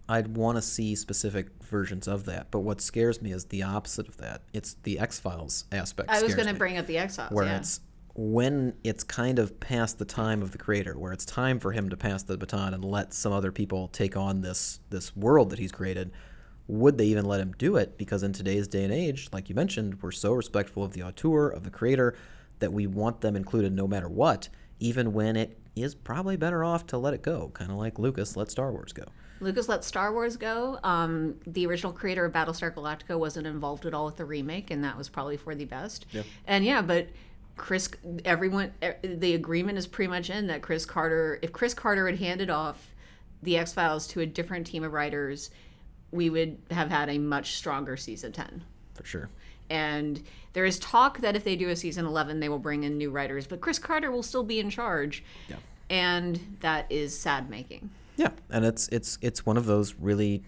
[0.07, 2.51] I'd want to see specific versions of that.
[2.51, 4.43] But what scares me is the opposite of that.
[4.53, 6.11] It's the X Files aspect.
[6.11, 7.57] I was going to bring up the X Files, where yeah.
[7.57, 7.79] it's
[8.13, 11.89] when it's kind of past the time of the creator, where it's time for him
[11.89, 15.57] to pass the baton and let some other people take on this this world that
[15.57, 16.11] he's created
[16.67, 17.97] would they even let him do it?
[17.97, 21.49] Because in today's day and age, like you mentioned, we're so respectful of the auteur,
[21.49, 22.15] of the creator,
[22.59, 24.49] that we want them included no matter what,
[24.79, 28.35] even when it is probably better off to let it go, kind of like Lucas
[28.35, 29.03] let Star Wars go.
[29.39, 30.79] Lucas let Star Wars go.
[30.83, 34.83] Um, the original creator of Battlestar Galactica wasn't involved at all with the remake, and
[34.83, 36.07] that was probably for the best.
[36.11, 36.23] Yeah.
[36.47, 37.07] And yeah, but
[37.55, 37.89] Chris,
[38.25, 42.49] everyone, the agreement is pretty much in that Chris Carter, if Chris Carter had handed
[42.49, 42.95] off
[43.43, 45.51] the X Files to a different team of writers,
[46.11, 48.63] we would have had a much stronger season 10.
[48.93, 49.29] For sure.
[49.69, 52.97] And there is talk that if they do a season 11, they will bring in
[52.97, 55.23] new writers, but Chris Carter will still be in charge.
[55.49, 55.57] Yeah.
[55.89, 57.89] And that is sad making.
[58.17, 60.43] Yeah, and it's it's it's one of those really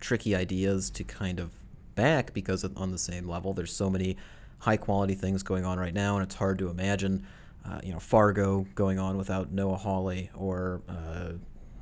[0.00, 1.50] tricky ideas to kind of
[1.94, 4.16] back because on the same level, there's so many
[4.58, 7.26] high quality things going on right now, and it's hard to imagine,
[7.64, 11.32] uh, you know, Fargo going on without Noah Hawley or uh,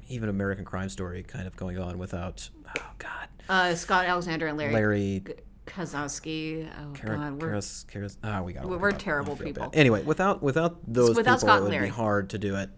[0.09, 4.59] even American Crime Story kind of going on without oh god, uh, Scott Alexander and
[4.59, 5.23] Larry Larry
[5.67, 6.69] Kozlowski.
[6.69, 8.67] Oh Kara, God, we're Karas, Karas, oh, we got.
[8.67, 9.65] We're, terrible people.
[9.65, 9.77] Bad.
[9.79, 11.87] Anyway, without without those without people, Scott it would Larry.
[11.87, 12.71] be hard to do it.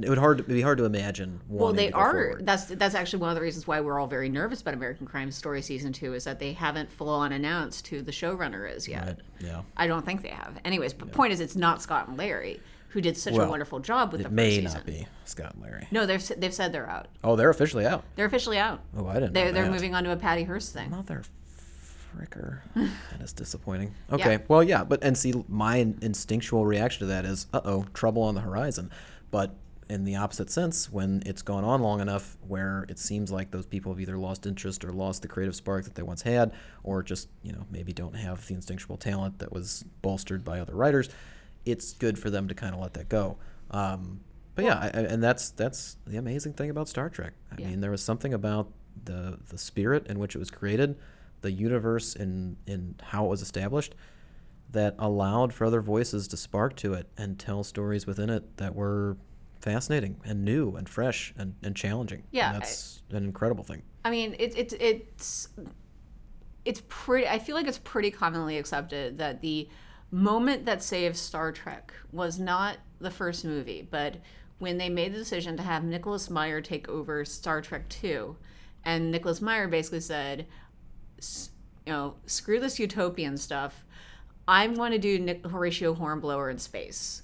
[0.00, 0.46] It would hard.
[0.48, 1.40] Be hard to imagine.
[1.48, 2.10] Well, they are.
[2.10, 2.46] forward.
[2.46, 5.30] That's that's actually one of the reasons why we're all very nervous about American Crime
[5.30, 9.06] Story season two is that they haven't full on announced who the showrunner is yet.
[9.06, 9.62] Right, yeah.
[9.76, 10.58] I don't think they have.
[10.64, 12.60] Anyways, but point is, it's not Scott and Larry
[12.94, 14.64] who did such a wonderful job with It the first season.
[14.64, 15.88] may not be Scott and Larry.
[15.90, 17.08] No, they've they've said they're out.
[17.24, 18.04] Oh, they're officially out.
[18.14, 18.80] They're officially out.
[18.96, 19.32] Oh, I didn't.
[19.32, 20.90] They're know they're moving on to a Patty Hearst thing.
[20.90, 21.22] Mother
[22.16, 22.60] fricker.
[22.76, 23.92] that is disappointing.
[24.12, 28.22] Okay, well, yeah, but and see, my instinctual reaction to that is, uh oh, trouble
[28.22, 28.92] on the horizon.
[29.32, 29.56] But
[29.90, 33.66] in the opposite sense, when it's gone on long enough where it seems like those
[33.66, 36.52] people have either lost interest or lost the creative spark that they once had,
[36.84, 40.74] or just, you know, maybe don't have the instinctual talent that was bolstered by other
[40.74, 41.08] writers,
[41.64, 43.36] it's good for them to kind of let that go.
[43.70, 44.20] Um,
[44.54, 47.32] but yeah, I, I- and that's that's the amazing thing about Star Trek.
[47.50, 47.68] I Yeah.
[47.68, 48.70] mean, there was something about
[49.04, 50.96] the the spirit in which it was created,
[51.40, 53.94] the universe and in how it was established,
[54.70, 58.74] that allowed for other voices to spark to it and tell stories within it that
[58.74, 59.16] were
[59.60, 62.22] fascinating and new and fresh and, and challenging.
[62.30, 63.82] Yeah, and I- that's an incredible thing.
[64.04, 65.48] I mean, it's it's it's
[66.64, 67.26] it's pretty.
[67.26, 69.68] I feel like it's pretty commonly accepted that the
[70.10, 74.16] moment that saved Star Trek was not the first movie, but
[74.58, 78.36] when they made the decision to have Nicholas Meyer take over Star Trek Two,
[78.84, 80.46] and Nicholas Meyer basically said,
[81.18, 81.50] "S-
[81.86, 83.84] you know, screw this utopian stuff.
[84.46, 87.22] I want to do Nick, Horatio Hornblower in space.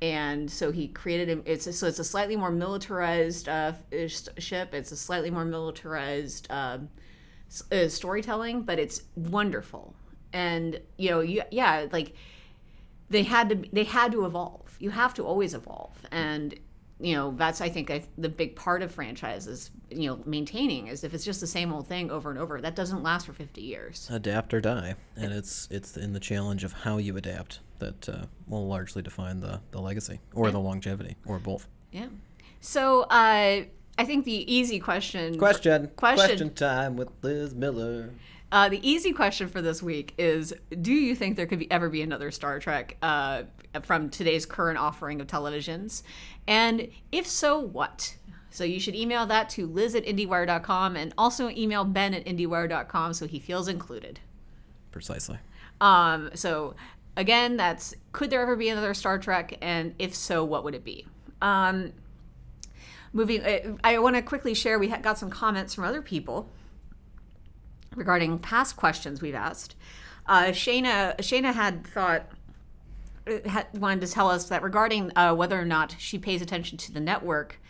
[0.00, 3.72] And so he created it's a, so it's a slightly more militarized uh,
[4.06, 4.72] ship.
[4.72, 6.88] It's a slightly more militarized um,
[7.72, 9.96] uh, storytelling, but it's wonderful.
[10.32, 12.14] And you know, you, yeah, like
[13.10, 14.76] they had to they had to evolve.
[14.78, 16.54] You have to always evolve, and
[17.00, 19.70] you know that's I think the big part of franchises.
[19.90, 22.76] You know, maintaining is if it's just the same old thing over and over, that
[22.76, 24.08] doesn't last for fifty years.
[24.12, 28.24] Adapt or die, and it's it's in the challenge of how you adapt that uh,
[28.46, 31.68] will largely define the, the legacy or the longevity or both.
[31.92, 32.06] Yeah.
[32.60, 33.62] So uh,
[33.98, 35.38] I think the easy question.
[35.38, 35.90] Question.
[35.96, 36.54] Question.
[36.54, 38.10] time with Liz Miller.
[38.50, 41.88] Uh, the easy question for this week is: Do you think there could be, ever
[41.88, 43.42] be another Star Trek uh,
[43.82, 46.02] from today's current offering of televisions?
[46.46, 48.16] And if so, what?
[48.50, 53.12] So you should email that to liz at indiewire.com and also email ben at indiewire.com
[53.12, 54.20] so he feels included.
[54.90, 55.38] Precisely.
[55.80, 56.74] Um, so
[57.16, 60.84] again, that's could there ever be another Star Trek, and if so, what would it
[60.84, 61.06] be?
[61.42, 61.92] Um,
[63.12, 64.78] moving, uh, I want to quickly share.
[64.78, 66.48] We ha- got some comments from other people
[67.94, 69.74] regarding past questions we've asked.
[70.26, 72.26] Uh, Shayna had thought
[73.26, 76.78] uh, had wanted to tell us that regarding uh, whether or not she pays attention
[76.78, 77.60] to the network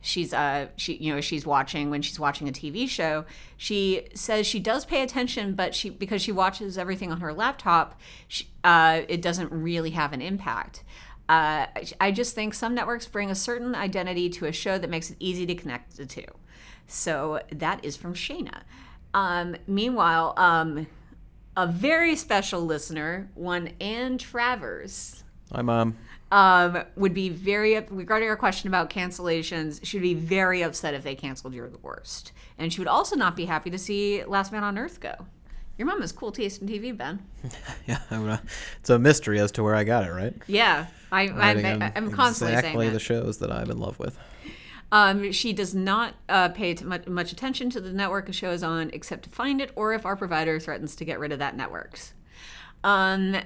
[0.00, 3.24] she's uh she you know she's watching when she's watching a TV show
[3.56, 7.98] she says she does pay attention but she because she watches everything on her laptop
[8.28, 10.84] she, uh, it doesn't really have an impact
[11.28, 11.66] uh,
[12.00, 15.16] I- just think some networks bring a certain identity to a show that makes it
[15.18, 16.24] easy to connect the two
[16.86, 18.62] so that is from Shayna
[19.18, 20.86] um, meanwhile um,
[21.56, 25.96] a very special listener one Ann Travers Hi, Mom.
[26.30, 29.80] um, would be very regarding our question about cancellations.
[29.82, 33.16] She would be very upset if they canceled "You're the Worst," and she would also
[33.16, 35.26] not be happy to see "Last Man on Earth" go.
[35.78, 37.20] Your mom has cool taste in TV, Ben.
[37.86, 38.38] Yeah, I'm, uh,
[38.80, 40.34] it's a mystery as to where I got it, right?
[40.46, 44.18] Yeah, I, I'm, Writing I'm, I'm constantly exactly the shows that I'm in love with.
[44.90, 48.62] Um, she does not uh, pay much, much attention to the network a show is
[48.62, 51.56] on, except to find it or if our provider threatens to get rid of that
[51.56, 51.98] network.
[52.84, 53.36] Um,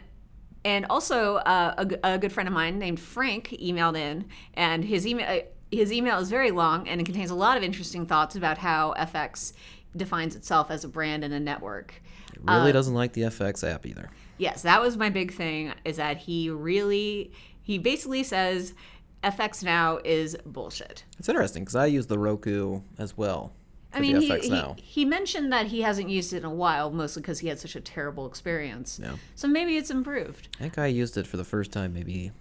[0.64, 5.06] and also, uh, a, a good friend of mine named Frank emailed in, and his
[5.06, 8.36] email uh, his email is very long and it contains a lot of interesting thoughts
[8.36, 9.54] about how FX
[9.96, 11.94] defines itself as a brand and a network.
[12.34, 14.10] It really Uh, doesn't like the FX app either.
[14.36, 15.72] Yes, that was my big thing.
[15.86, 18.74] Is that he really he basically says
[19.22, 21.04] FX now is bullshit.
[21.18, 23.52] It's interesting because I use the Roku as well.
[23.94, 27.20] I mean, he, he, he mentioned that he hasn't used it in a while, mostly
[27.20, 28.98] because he had such a terrible experience.
[29.02, 29.16] Yeah.
[29.34, 30.48] So maybe it's improved.
[30.58, 32.32] I think I used it for the first time maybe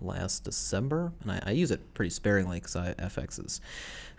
[0.00, 3.60] last December, and I, I use it pretty sparingly because FX is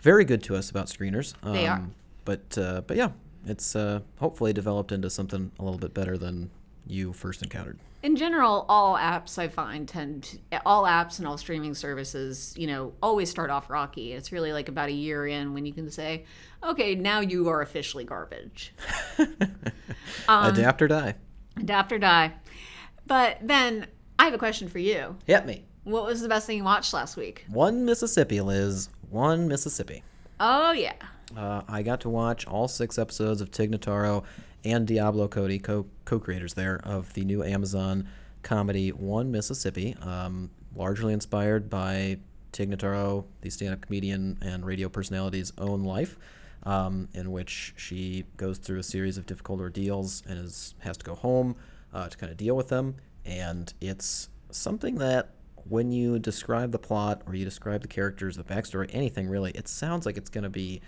[0.00, 1.34] very good to us about screeners.
[1.42, 1.82] Um, They are.
[2.24, 3.10] But uh, but yeah,
[3.46, 6.50] it's uh, hopefully developed into something a little bit better than
[6.86, 7.78] you first encountered.
[8.02, 12.66] In general, all apps I find tend to, all apps and all streaming services, you
[12.66, 14.12] know, always start off rocky.
[14.12, 16.24] It's really like about a year in when you can say,
[16.64, 18.74] okay, now you are officially garbage.
[20.28, 21.14] Um, Adapt or die.
[21.56, 22.32] Adapt or die.
[23.06, 23.86] But then
[24.18, 25.16] I have a question for you.
[25.26, 25.64] Hit me.
[25.84, 27.44] What was the best thing you watched last week?
[27.48, 28.88] One Mississippi, Liz.
[29.10, 30.02] One Mississippi.
[30.38, 30.94] Oh yeah.
[31.36, 34.24] Uh, I got to watch all six episodes of Tig Notaro
[34.64, 38.08] and Diablo Cody, co co-creators there of the new Amazon
[38.42, 42.18] comedy One Mississippi, um, largely inspired by
[42.52, 46.18] Tig Notaro, the stand-up comedian and radio personality's own life,
[46.64, 51.04] um, in which she goes through a series of difficult ordeals and is has to
[51.04, 51.56] go home
[51.92, 52.96] uh, to kind of deal with them.
[53.24, 55.30] And it's something that
[55.68, 59.68] when you describe the plot or you describe the characters, the backstory, anything really, it
[59.68, 60.80] sounds like it's going to be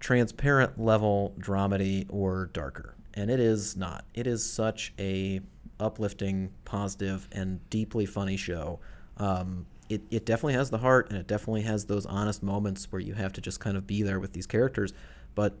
[0.00, 2.94] transparent level dramedy or darker.
[3.14, 4.04] And it is not.
[4.14, 5.40] It is such a
[5.80, 8.80] uplifting positive and deeply funny show.
[9.16, 13.00] Um, it, it definitely has the heart and it definitely has those honest moments where
[13.00, 14.92] you have to just kind of be there with these characters.
[15.34, 15.56] But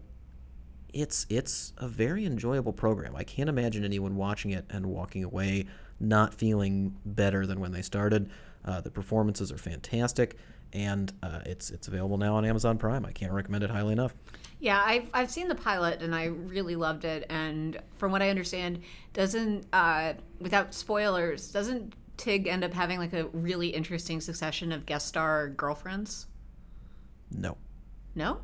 [0.92, 3.14] it's it's a very enjoyable program.
[3.14, 5.66] I can't imagine anyone watching it and walking away
[6.00, 8.30] not feeling better than when they started.
[8.64, 10.36] Uh, the performances are fantastic
[10.72, 13.04] and uh, it's it's available now on Amazon Prime.
[13.06, 14.14] I can't recommend it highly enough.
[14.60, 17.26] Yeah, I've, I've seen the pilot and I really loved it.
[17.30, 23.12] And from what I understand, doesn't uh, without spoilers, doesn't Tig end up having like
[23.12, 26.26] a really interesting succession of guest star girlfriends?
[27.30, 27.56] No,
[28.16, 28.40] No,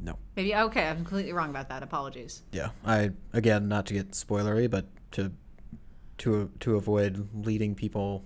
[0.00, 0.16] no.
[0.36, 0.86] maybe okay.
[0.86, 1.82] I'm completely wrong about that.
[1.82, 2.42] Apologies.
[2.52, 5.30] Yeah, I again not to get spoilery, but to
[6.18, 8.24] to to avoid leading people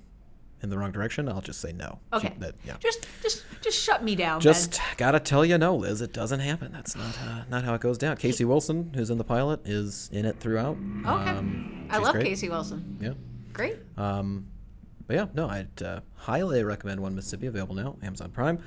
[0.63, 1.99] in the wrong direction, I'll just say no.
[2.13, 2.35] Okay.
[2.39, 2.77] That, yeah.
[2.81, 4.41] Just just just shut me down.
[4.41, 4.87] Just Ben.
[4.97, 6.01] gotta tell you, no, Liz.
[6.01, 6.73] It doesn't happen.
[6.73, 8.17] That's not uh, not how it goes down.
[8.17, 10.77] Casey Wilson, who's in the pilot, is in it throughout.
[10.77, 11.31] Okay.
[11.31, 12.27] Um, I love great.
[12.27, 12.99] Casey Wilson.
[13.01, 13.15] Yeah.
[13.53, 13.77] Great.
[13.97, 14.47] Um,
[15.07, 18.59] but yeah, no, I'd uh, highly recommend One Mississippi, available now, Amazon Prime.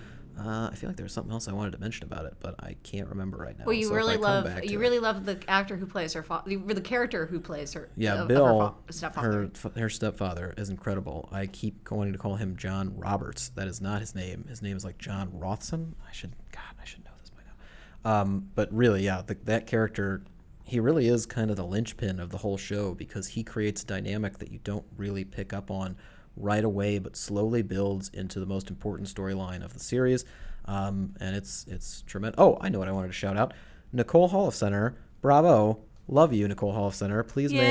[0.44, 2.56] Uh, I feel like there was something else I wanted to mention about it, but
[2.64, 3.66] I can't remember right now.
[3.66, 6.56] Well, you So really love you really it- love the actor who plays her father,
[6.58, 7.90] the character who plays her.
[7.96, 9.50] Yeah, of- of Bill, her, fa- stepfather.
[9.64, 11.30] her her stepfather is incredible.
[11.32, 13.50] I keep wanting to call him John Roberts.
[13.50, 14.46] That is not his name.
[14.50, 15.96] His name is like John Rothson.
[16.08, 18.22] I should, God, I should know this by now.
[18.22, 20.24] Um, but really, yeah, the, that character,
[20.64, 23.86] he really is kind of the linchpin of the whole show because he creates a
[23.86, 25.98] dynamic that you don't really pick up on
[26.36, 30.26] right away, but slowly builds into the most important storyline of the series.
[30.66, 32.40] Um, and it's it's tremendous.
[32.40, 33.54] Oh, I know what I wanted to shout out.
[33.92, 35.80] Nicole Holofcener, bravo.
[36.08, 37.26] Love you, Nicole Holofcener.
[37.26, 37.62] Please make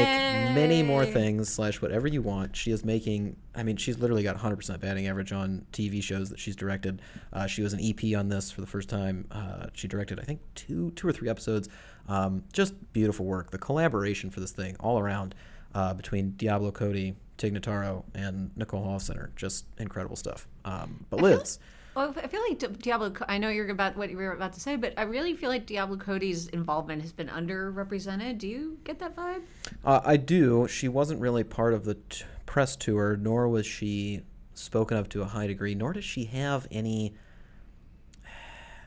[0.54, 2.56] many more things slash whatever you want.
[2.56, 3.36] She is making.
[3.54, 7.02] I mean, she's literally got 100% batting average on TV shows that she's directed.
[7.32, 9.26] Uh, she was an EP on this for the first time.
[9.30, 11.68] Uh, she directed, I think, two two or three episodes.
[12.08, 13.50] Um, just beautiful work.
[13.50, 15.34] The collaboration for this thing all around
[15.74, 19.34] uh, between Diablo Cody, Tig Notaro, and Nicole Holofcener.
[19.34, 20.46] Just incredible stuff.
[20.66, 21.58] Um, but Liz,
[21.96, 23.14] Well, I feel like Diablo.
[23.28, 25.64] I know you're about what you were about to say, but I really feel like
[25.64, 28.36] Diablo Cody's involvement has been underrepresented.
[28.36, 29.40] Do you get that vibe?
[29.82, 30.68] Uh, I do.
[30.68, 34.20] She wasn't really part of the t- press tour, nor was she
[34.52, 37.14] spoken of to a high degree, nor does she have any.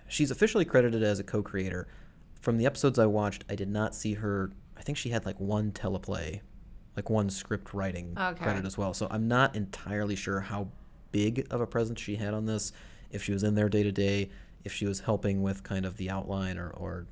[0.08, 1.88] She's officially credited as a co creator.
[2.40, 4.52] From the episodes I watched, I did not see her.
[4.78, 6.42] I think she had like one teleplay,
[6.96, 8.44] like one script writing Okay.
[8.44, 8.94] credit as well.
[8.94, 10.68] So I'm not entirely sure how
[11.12, 12.72] big of a presence she had on this,
[13.12, 14.30] if she was in there day to day,
[14.64, 17.06] if she was helping with kind of the outline or, or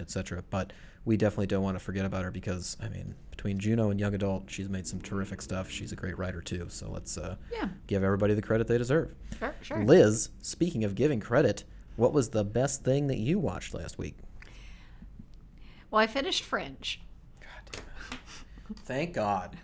[0.00, 0.42] etc.
[0.50, 0.72] But
[1.04, 4.14] we definitely don't want to forget about her because I mean, between Juno and Young
[4.14, 5.68] Adult, she's made some terrific stuff.
[5.70, 6.66] She's a great writer too.
[6.68, 9.14] So let's uh, Yeah, give everybody the credit they deserve.
[9.38, 9.84] sure, sure.
[9.84, 11.64] Liz, speaking of giving credit,
[11.96, 14.16] what was the best thing that you watched last week?
[15.90, 17.00] Well, I finished Fringe.
[18.68, 18.86] God damn it!
[18.86, 19.56] Thank God,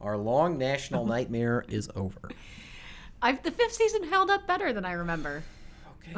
[0.00, 2.30] our long national nightmare is over.
[3.22, 5.42] I've the fifth season held up better than I remember,
[6.04, 6.16] Okay.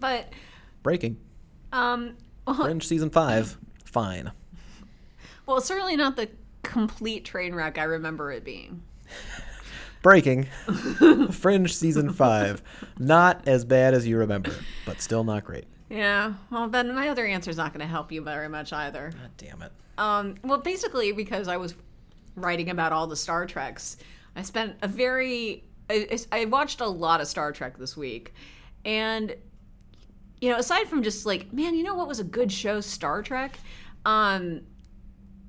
[0.00, 0.32] but
[0.82, 1.16] Breaking.
[1.72, 3.56] um, well, Fringe season five.
[3.84, 4.32] Fine.
[5.46, 6.28] well, certainly not the
[6.62, 8.82] complete train wreck I remember it being.
[10.02, 10.44] Breaking.
[11.30, 12.62] Fringe season five.
[12.98, 14.52] Not as bad as you remember,
[14.84, 15.64] but still not great.
[15.88, 19.12] Yeah, well, then my other answer is not going to help you very much either.
[19.12, 19.72] God damn it.
[19.98, 21.74] Um, well, basically, because I was
[22.36, 23.96] writing about all the Star Treks,
[24.36, 25.64] I spent a very.
[25.90, 28.34] I, I watched a lot of Star Trek this week.
[28.86, 29.34] And,
[30.40, 32.80] you know, aside from just like, man, you know what was a good show?
[32.80, 33.58] Star Trek?
[34.04, 34.62] Um,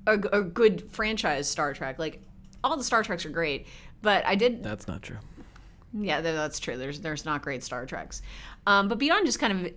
[0.06, 1.98] a, a good franchise, Star Trek.
[1.98, 2.22] Like,
[2.62, 3.66] all the Star Treks are great.
[4.02, 5.16] But I did That's not true.
[5.92, 6.76] yeah, that's true.
[6.76, 8.20] There's there's not great Star Treks,
[8.66, 9.72] um, but beyond just kind of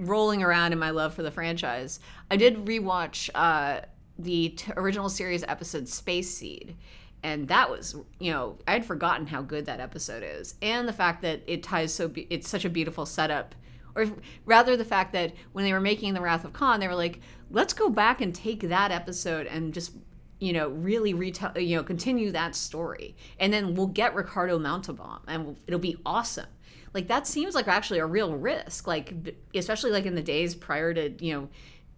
[0.00, 3.80] rolling around in my love for the franchise, I did rewatch uh,
[4.18, 6.76] the t- original series episode Space Seed,
[7.22, 10.92] and that was you know I had forgotten how good that episode is, and the
[10.92, 13.54] fact that it ties so be- it's such a beautiful setup.
[13.96, 14.06] Or
[14.44, 17.20] rather, the fact that when they were making the Wrath of Khan, they were like,
[17.50, 19.92] "Let's go back and take that episode and just
[20.40, 23.14] you know, really retell, you know, continue that story.
[23.38, 26.46] And then we'll get Ricardo Montalban and it'll be awesome.
[26.92, 29.14] Like that seems like actually a real risk, like
[29.54, 31.48] especially like in the days prior to, you know,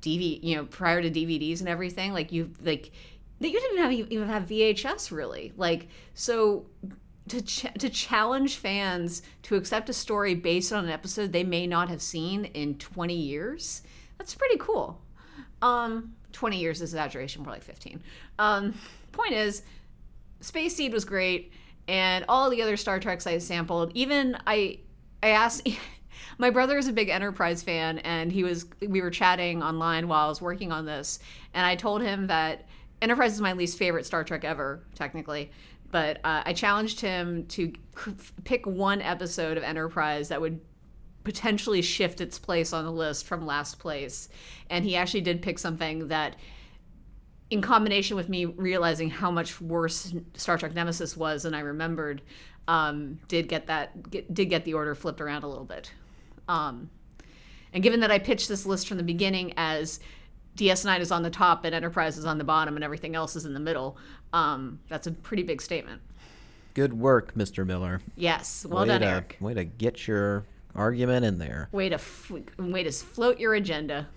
[0.02, 2.90] DV, you know, prior to DVDs and everything, like you like
[3.40, 5.52] that you didn't have even have VHS really.
[5.56, 6.66] Like so
[7.28, 11.66] to ch- to challenge fans to accept a story based on an episode they may
[11.66, 13.82] not have seen in 20 years.
[14.18, 15.00] That's pretty cool.
[15.62, 18.02] Um, 20 years is exaggeration, more like 15.
[18.38, 18.74] Um,
[19.12, 19.62] point is,
[20.40, 21.52] Space Seed was great,
[21.88, 23.92] and all the other Star Treks I sampled.
[23.94, 24.78] Even I,
[25.22, 25.68] I asked.
[26.38, 28.66] My brother is a big Enterprise fan, and he was.
[28.86, 31.18] We were chatting online while I was working on this,
[31.54, 32.66] and I told him that
[33.02, 35.50] Enterprise is my least favorite Star Trek ever, technically.
[35.90, 37.72] But uh, I challenged him to
[38.44, 40.60] pick one episode of Enterprise that would
[41.24, 44.28] potentially shift its place on the list from last place.
[44.70, 46.36] And he actually did pick something that,
[47.52, 52.22] in combination with me realizing how much worse Star Trek Nemesis was than I remembered,
[52.66, 55.92] um, did get that get, did get the order flipped around a little bit.
[56.48, 56.88] Um,
[57.74, 60.00] and given that I pitched this list from the beginning as
[60.56, 63.44] DS9 is on the top and Enterprise is on the bottom and everything else is
[63.44, 63.98] in the middle,
[64.32, 66.00] um, that's a pretty big statement.
[66.72, 67.66] Good work, Mr.
[67.66, 68.00] Miller.
[68.16, 69.36] Yes, well way done, to, Eric.
[69.40, 71.68] Way to get your argument in there.
[71.70, 74.08] Way to f- way to float your agenda,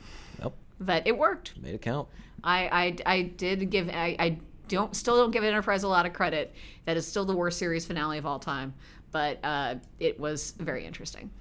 [0.42, 1.54] Nope, but it worked.
[1.62, 2.08] made it count.
[2.46, 4.38] I I, I did give I, I
[4.68, 6.54] don't still don't give Enterprise a lot of credit.
[6.86, 8.74] That is still the worst series finale of all time,
[9.12, 11.32] but uh, it was very interesting.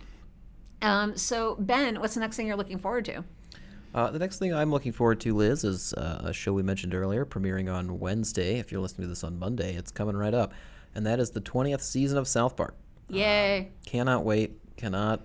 [0.83, 3.25] Um, so Ben, what's the next thing you're looking forward to?
[3.95, 6.95] Uh, the next thing I'm looking forward to, Liz, is uh, a show we mentioned
[6.95, 8.59] earlier, premiering on Wednesday.
[8.59, 10.53] If you're listening to this on Monday, it's coming right up.
[10.97, 12.75] And that is the 20th season of South Park.
[13.09, 13.71] Yay!
[13.87, 14.59] Cannot wait.
[14.77, 15.25] Cannot.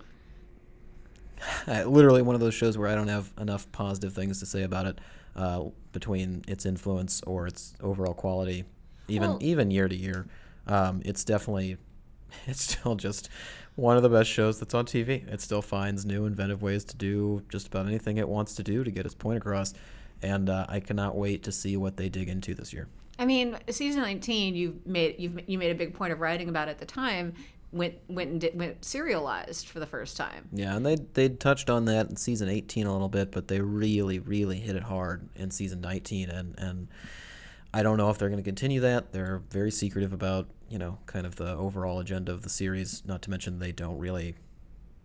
[1.68, 4.86] Literally one of those shows where I don't have enough positive things to say about
[4.86, 5.00] it
[5.40, 5.64] uh,
[5.94, 8.66] between its influence or its overall quality,
[9.08, 10.28] even Well- even year to year.
[10.68, 11.78] Um, it's definitely,
[12.46, 13.30] it's still just
[13.76, 15.26] one of the best shows that's on TV.
[15.32, 18.84] It still finds new, inventive ways to do just about anything it wants to do
[18.84, 19.74] to get its point across,
[20.22, 22.88] and uh, I cannot wait to see what they dig into this year.
[23.18, 26.68] I mean, season 19, you made you've you made a big point of writing about
[26.68, 27.34] at the time.
[27.72, 30.48] Went went and did, went serialized for the first time.
[30.52, 33.62] Yeah, and they they touched on that in season 18 a little bit, but they
[33.62, 36.88] really really hit it hard in season 19 and and
[37.74, 39.12] I don't know if they're going to continue that.
[39.14, 43.22] They're very secretive about, you know, kind of the overall agenda of the series, not
[43.24, 44.34] to mention they don't really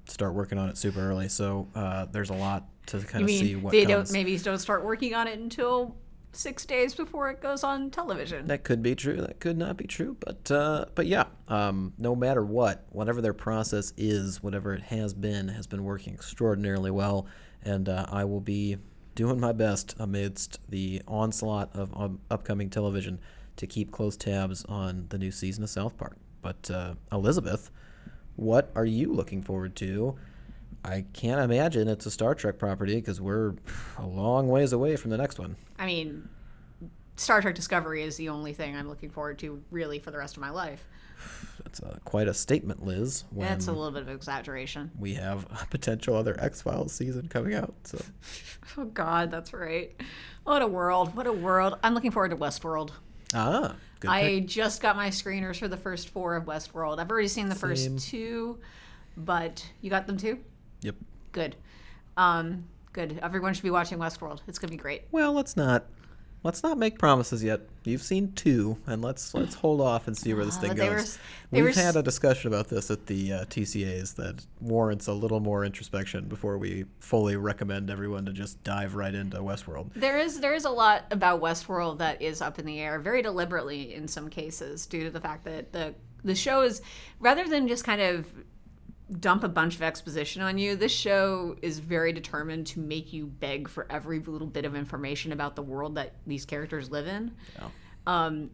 [0.06, 1.28] start working on it super early.
[1.28, 4.10] So, uh, there's a lot to kind You of see what they comes.
[4.10, 5.94] don't maybe don't start working on it until
[6.36, 8.46] six days before it goes on television?
[8.46, 9.16] That could be true.
[9.16, 10.16] That could not be true.
[10.20, 15.14] But uh, but yeah, um, no matter what, whatever their process is, whatever it has
[15.14, 17.26] been, has been working extraordinarily well,
[17.62, 18.78] and uh, I will be
[19.14, 23.20] doing my best amidst the onslaught of um, upcoming television
[23.56, 26.16] to keep close tabs on the new season of South Park.
[26.42, 27.70] But uh, Elizabeth,
[28.36, 30.16] what are you looking forward to?
[30.84, 33.54] I can't imagine it's a Star Trek property because we're
[33.98, 35.56] a long ways away from the next one.
[35.78, 36.28] I mean,
[37.16, 40.36] Star Trek Discovery is the only thing I'm looking forward to really for the rest
[40.36, 40.86] of my life.
[41.64, 43.24] That's a, quite a statement, Liz.
[43.32, 44.90] That's a little bit of exaggeration.
[44.98, 47.74] we have a potential other X Files season coming out.
[47.84, 47.98] So
[48.76, 49.98] Oh God, that's right.
[50.44, 51.16] What a world!
[51.16, 51.78] What a world!
[51.82, 52.90] I'm looking forward to Westworld.
[53.32, 56.98] ah, good I just got my screeners for the first four of Westworld.
[56.98, 57.70] I've already seen the Same.
[57.96, 58.58] first two,
[59.16, 60.38] but you got them too.
[60.84, 60.94] Yep.
[61.32, 61.56] Good.
[62.16, 63.18] Um, good.
[63.22, 64.40] Everyone should be watching Westworld.
[64.46, 65.02] It's gonna be great.
[65.10, 65.84] Well, let's not
[66.44, 67.62] let's not make promises yet.
[67.84, 70.96] You've seen two, and let's let's hold off and see where this Uh, thing were
[70.96, 71.18] goes.
[71.50, 75.12] they We've were had a discussion about this at the uh, TCAs that warrants a
[75.12, 79.90] little more introspection before we fully recommend everyone to just dive right into Westworld.
[79.96, 83.22] There is there is a lot about Westworld that is up in the air, very
[83.22, 86.80] deliberately in some cases, due to the fact that the the show is
[87.20, 88.26] rather than just kind of
[89.20, 93.26] dump a bunch of exposition on you, this show is very determined to make you
[93.26, 97.32] beg for every little bit of information about the world that these characters live in.
[97.58, 97.68] Yeah.
[98.06, 98.50] Um,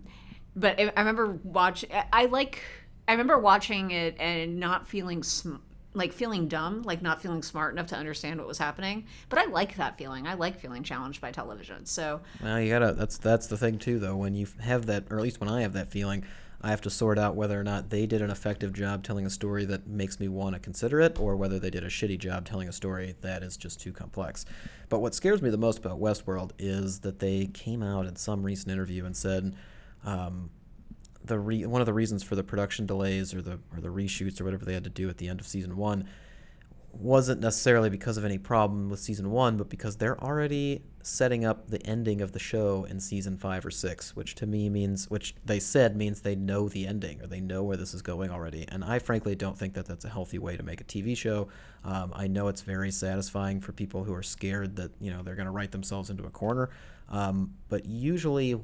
[0.57, 1.85] but I, I remember watch.
[1.93, 2.63] I- I like.
[3.07, 5.57] I remember watching it and not feeling sm-
[5.95, 9.07] like feeling dumb, like not feeling smart enough to understand what was happening.
[9.29, 10.27] But I like that feeling.
[10.29, 11.87] I like feeling challenged by television.
[11.87, 12.93] So Well, you gotta.
[12.93, 14.17] That's that's the thing too, though.
[14.17, 16.25] When you have that, or at least when I have that feeling,
[16.63, 19.31] I have to sort out whether or not they did an effective job telling a
[19.31, 22.45] story that makes me want to consider it, or whether they did a shitty job
[22.45, 24.45] telling a story that is just too complex.
[24.89, 28.43] But what scares me the most about Westworld is that they came out in some
[28.43, 29.55] recent interview and said.
[30.05, 30.51] Um,
[31.23, 34.41] the re- one of the reasons for the production delays or the or the reshoots
[34.41, 36.09] or whatever they had to do at the end of season one
[36.93, 41.69] wasn't necessarily because of any problem with season one, but because they're already setting up
[41.69, 45.35] the ending of the show in season five or six, which to me means, which
[45.45, 48.67] they said means they know the ending or they know where this is going already.
[48.69, 51.49] And I frankly don't think that that's a healthy way to make a TV show.
[51.85, 55.37] Um, I know it's very satisfying for people who are scared that you know they're
[55.37, 56.71] going to write themselves into a corner.
[57.09, 58.61] Um, but usually,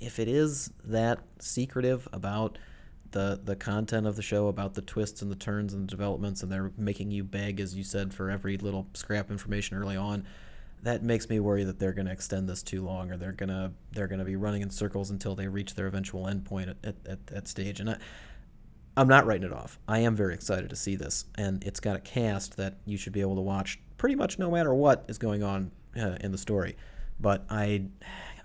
[0.00, 2.58] if it is that secretive about
[3.12, 6.42] the the content of the show about the twists and the turns and the developments,
[6.42, 10.26] and they're making you beg, as you said, for every little scrap information early on.
[10.82, 13.72] That makes me worry that they're going to extend this too long, or they're gonna
[13.92, 17.48] they're gonna be running in circles until they reach their eventual endpoint at, at that
[17.48, 17.80] stage.
[17.80, 17.98] And I,
[18.96, 19.78] I'm not writing it off.
[19.86, 23.12] I am very excited to see this, and it's got a cast that you should
[23.12, 26.38] be able to watch pretty much no matter what is going on uh, in the
[26.38, 26.76] story.
[27.20, 27.86] But I,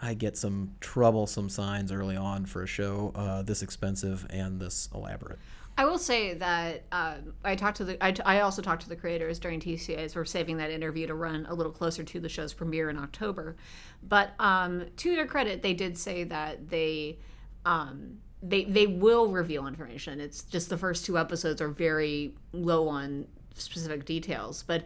[0.03, 4.89] I get some troublesome signs early on for a show uh, this expensive and this
[4.93, 5.39] elaborate.
[5.77, 8.03] I will say that um, I talked to the.
[8.03, 10.15] I, I also talked to the creators during TCAs.
[10.15, 13.55] We're saving that interview to run a little closer to the show's premiere in October.
[14.03, 17.19] But um, to their credit, they did say that they.
[17.65, 20.19] Um, they, they will reveal information.
[20.19, 23.25] It's just the first two episodes are very low on
[23.55, 24.83] specific details, but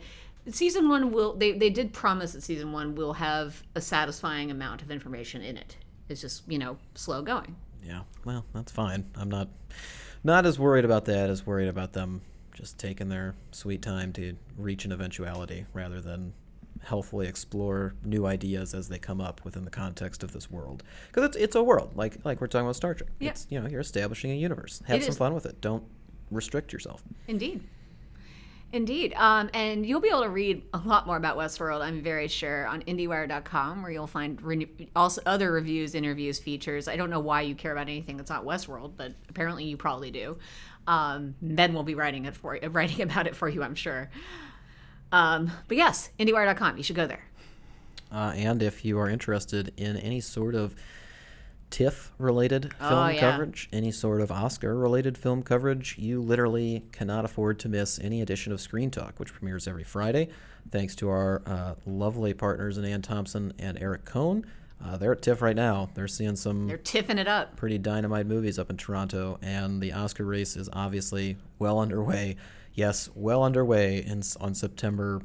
[0.52, 4.82] season one will they, they did promise that season one will have a satisfying amount
[4.82, 5.78] of information in it.
[6.10, 7.56] It's just you know slow going.
[7.84, 9.06] Yeah, well, that's fine.
[9.16, 9.50] I'm not
[10.24, 12.22] not as worried about that as worried about them
[12.54, 16.34] just taking their sweet time to reach an eventuality rather than
[16.84, 21.24] healthfully explore new ideas as they come up within the context of this world because
[21.26, 23.10] it's it's a world like like we're talking about Star Trek.
[23.20, 23.30] Yeah.
[23.32, 24.82] It's you know you're establishing a universe.
[24.88, 25.18] Have It some is.
[25.18, 25.60] fun with it.
[25.62, 25.84] Don't
[26.32, 27.04] restrict yourself.
[27.28, 27.64] Indeed.
[28.74, 29.14] Indeed.
[29.16, 32.68] Um, and you'll be able to read a lot more about Westworld, I'm very sure,
[32.68, 36.90] on IndieWire.com, where you'll find re- also other reviews, interviews, features.
[36.90, 40.12] I don't know why you care about anything that's not Westworld, but apparently you probably
[40.12, 40.38] do.
[40.86, 44.10] Um, will be writing it for you, writing about it for you, I'm sure.
[45.14, 46.76] Um, but yes, IndieWire.com.
[46.76, 47.24] You should go there.
[48.12, 50.76] Uh, and if you are interested in any sort of
[51.70, 53.20] TIFF related film Oh, yeah.
[53.20, 58.22] coverage, any sort of Oscar related film coverage, you literally cannot afford to miss any
[58.22, 60.30] edition of Screen Talk, which premieres every Friday.
[60.72, 64.46] Thanks to our uh, lovely partners in Anne Thompson and Eric Kohn.
[64.84, 65.90] Uh, they're at TIFF right now.
[65.96, 67.56] They're seeing some They're tiffing it up.
[67.58, 72.36] pretty dynamite movies up in Toronto, and the Oscar race is obviously well underway.
[72.74, 75.22] Yes, well underway in, on September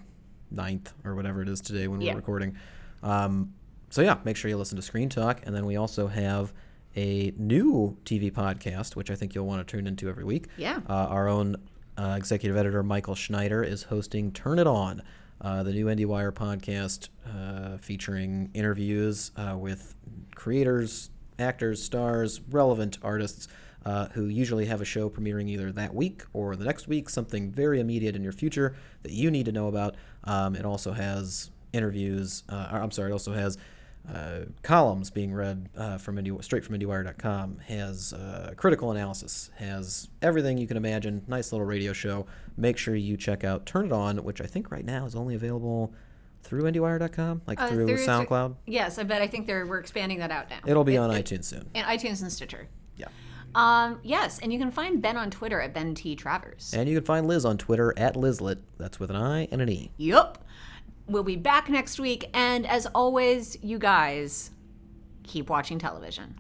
[0.55, 2.13] 9th or whatever it is today when Yeah.
[2.13, 2.57] we're recording.
[3.03, 3.53] Um,
[3.93, 6.55] so yeah, make sure you listen to Screen Talk, and then we also have
[6.97, 10.47] a new TV podcast, which I think you'll want to tune into every week.
[10.57, 10.81] Yeah.
[10.89, 11.57] Uh, our own
[11.99, 15.03] uh, executive editor Michael Schneider is hosting Turn It On,
[15.43, 19.95] uh, the new IndieWire podcast uh, featuring interviews uh, with
[20.35, 23.47] creators, actors, stars, relevant artists
[23.85, 27.51] uh, who usually have a show premiering either that week or the next week, something
[27.53, 29.97] very immediate in your future that you need to know about.
[30.25, 32.43] Um, it also has interviews.
[32.49, 33.59] Uh, I'm sorry, it also has
[34.13, 40.09] uh, columns being read uh, from Indie, straight from IndieWire.com, has uh, critical analysis, has
[40.23, 41.23] everything you can imagine.
[41.29, 42.27] Nice little radio show.
[42.57, 45.35] Make sure you check out Turn It On, which I think right now is only
[45.35, 45.95] available
[46.43, 48.57] through IndieWire.com, like Uh, through is- SoundCloud.
[48.67, 49.23] Yes, I bet.
[49.23, 50.59] I think they're we're expanding that out now.
[50.67, 51.69] It'll be It- on it- iTunes soon.
[51.75, 52.67] And iTunes and Stitcher.
[52.97, 53.07] Yeah.
[53.55, 56.75] Um, yes, and you can find Ben on Twitter at Ben T Travers.
[56.77, 58.59] And you can find Liz on Twitter at Lizlet.
[58.79, 59.93] That's with an I and an E.
[59.99, 60.45] Yup.
[61.07, 62.31] We'll be back next week.
[62.35, 64.51] And as always, you guys,
[65.25, 66.39] keep watching television.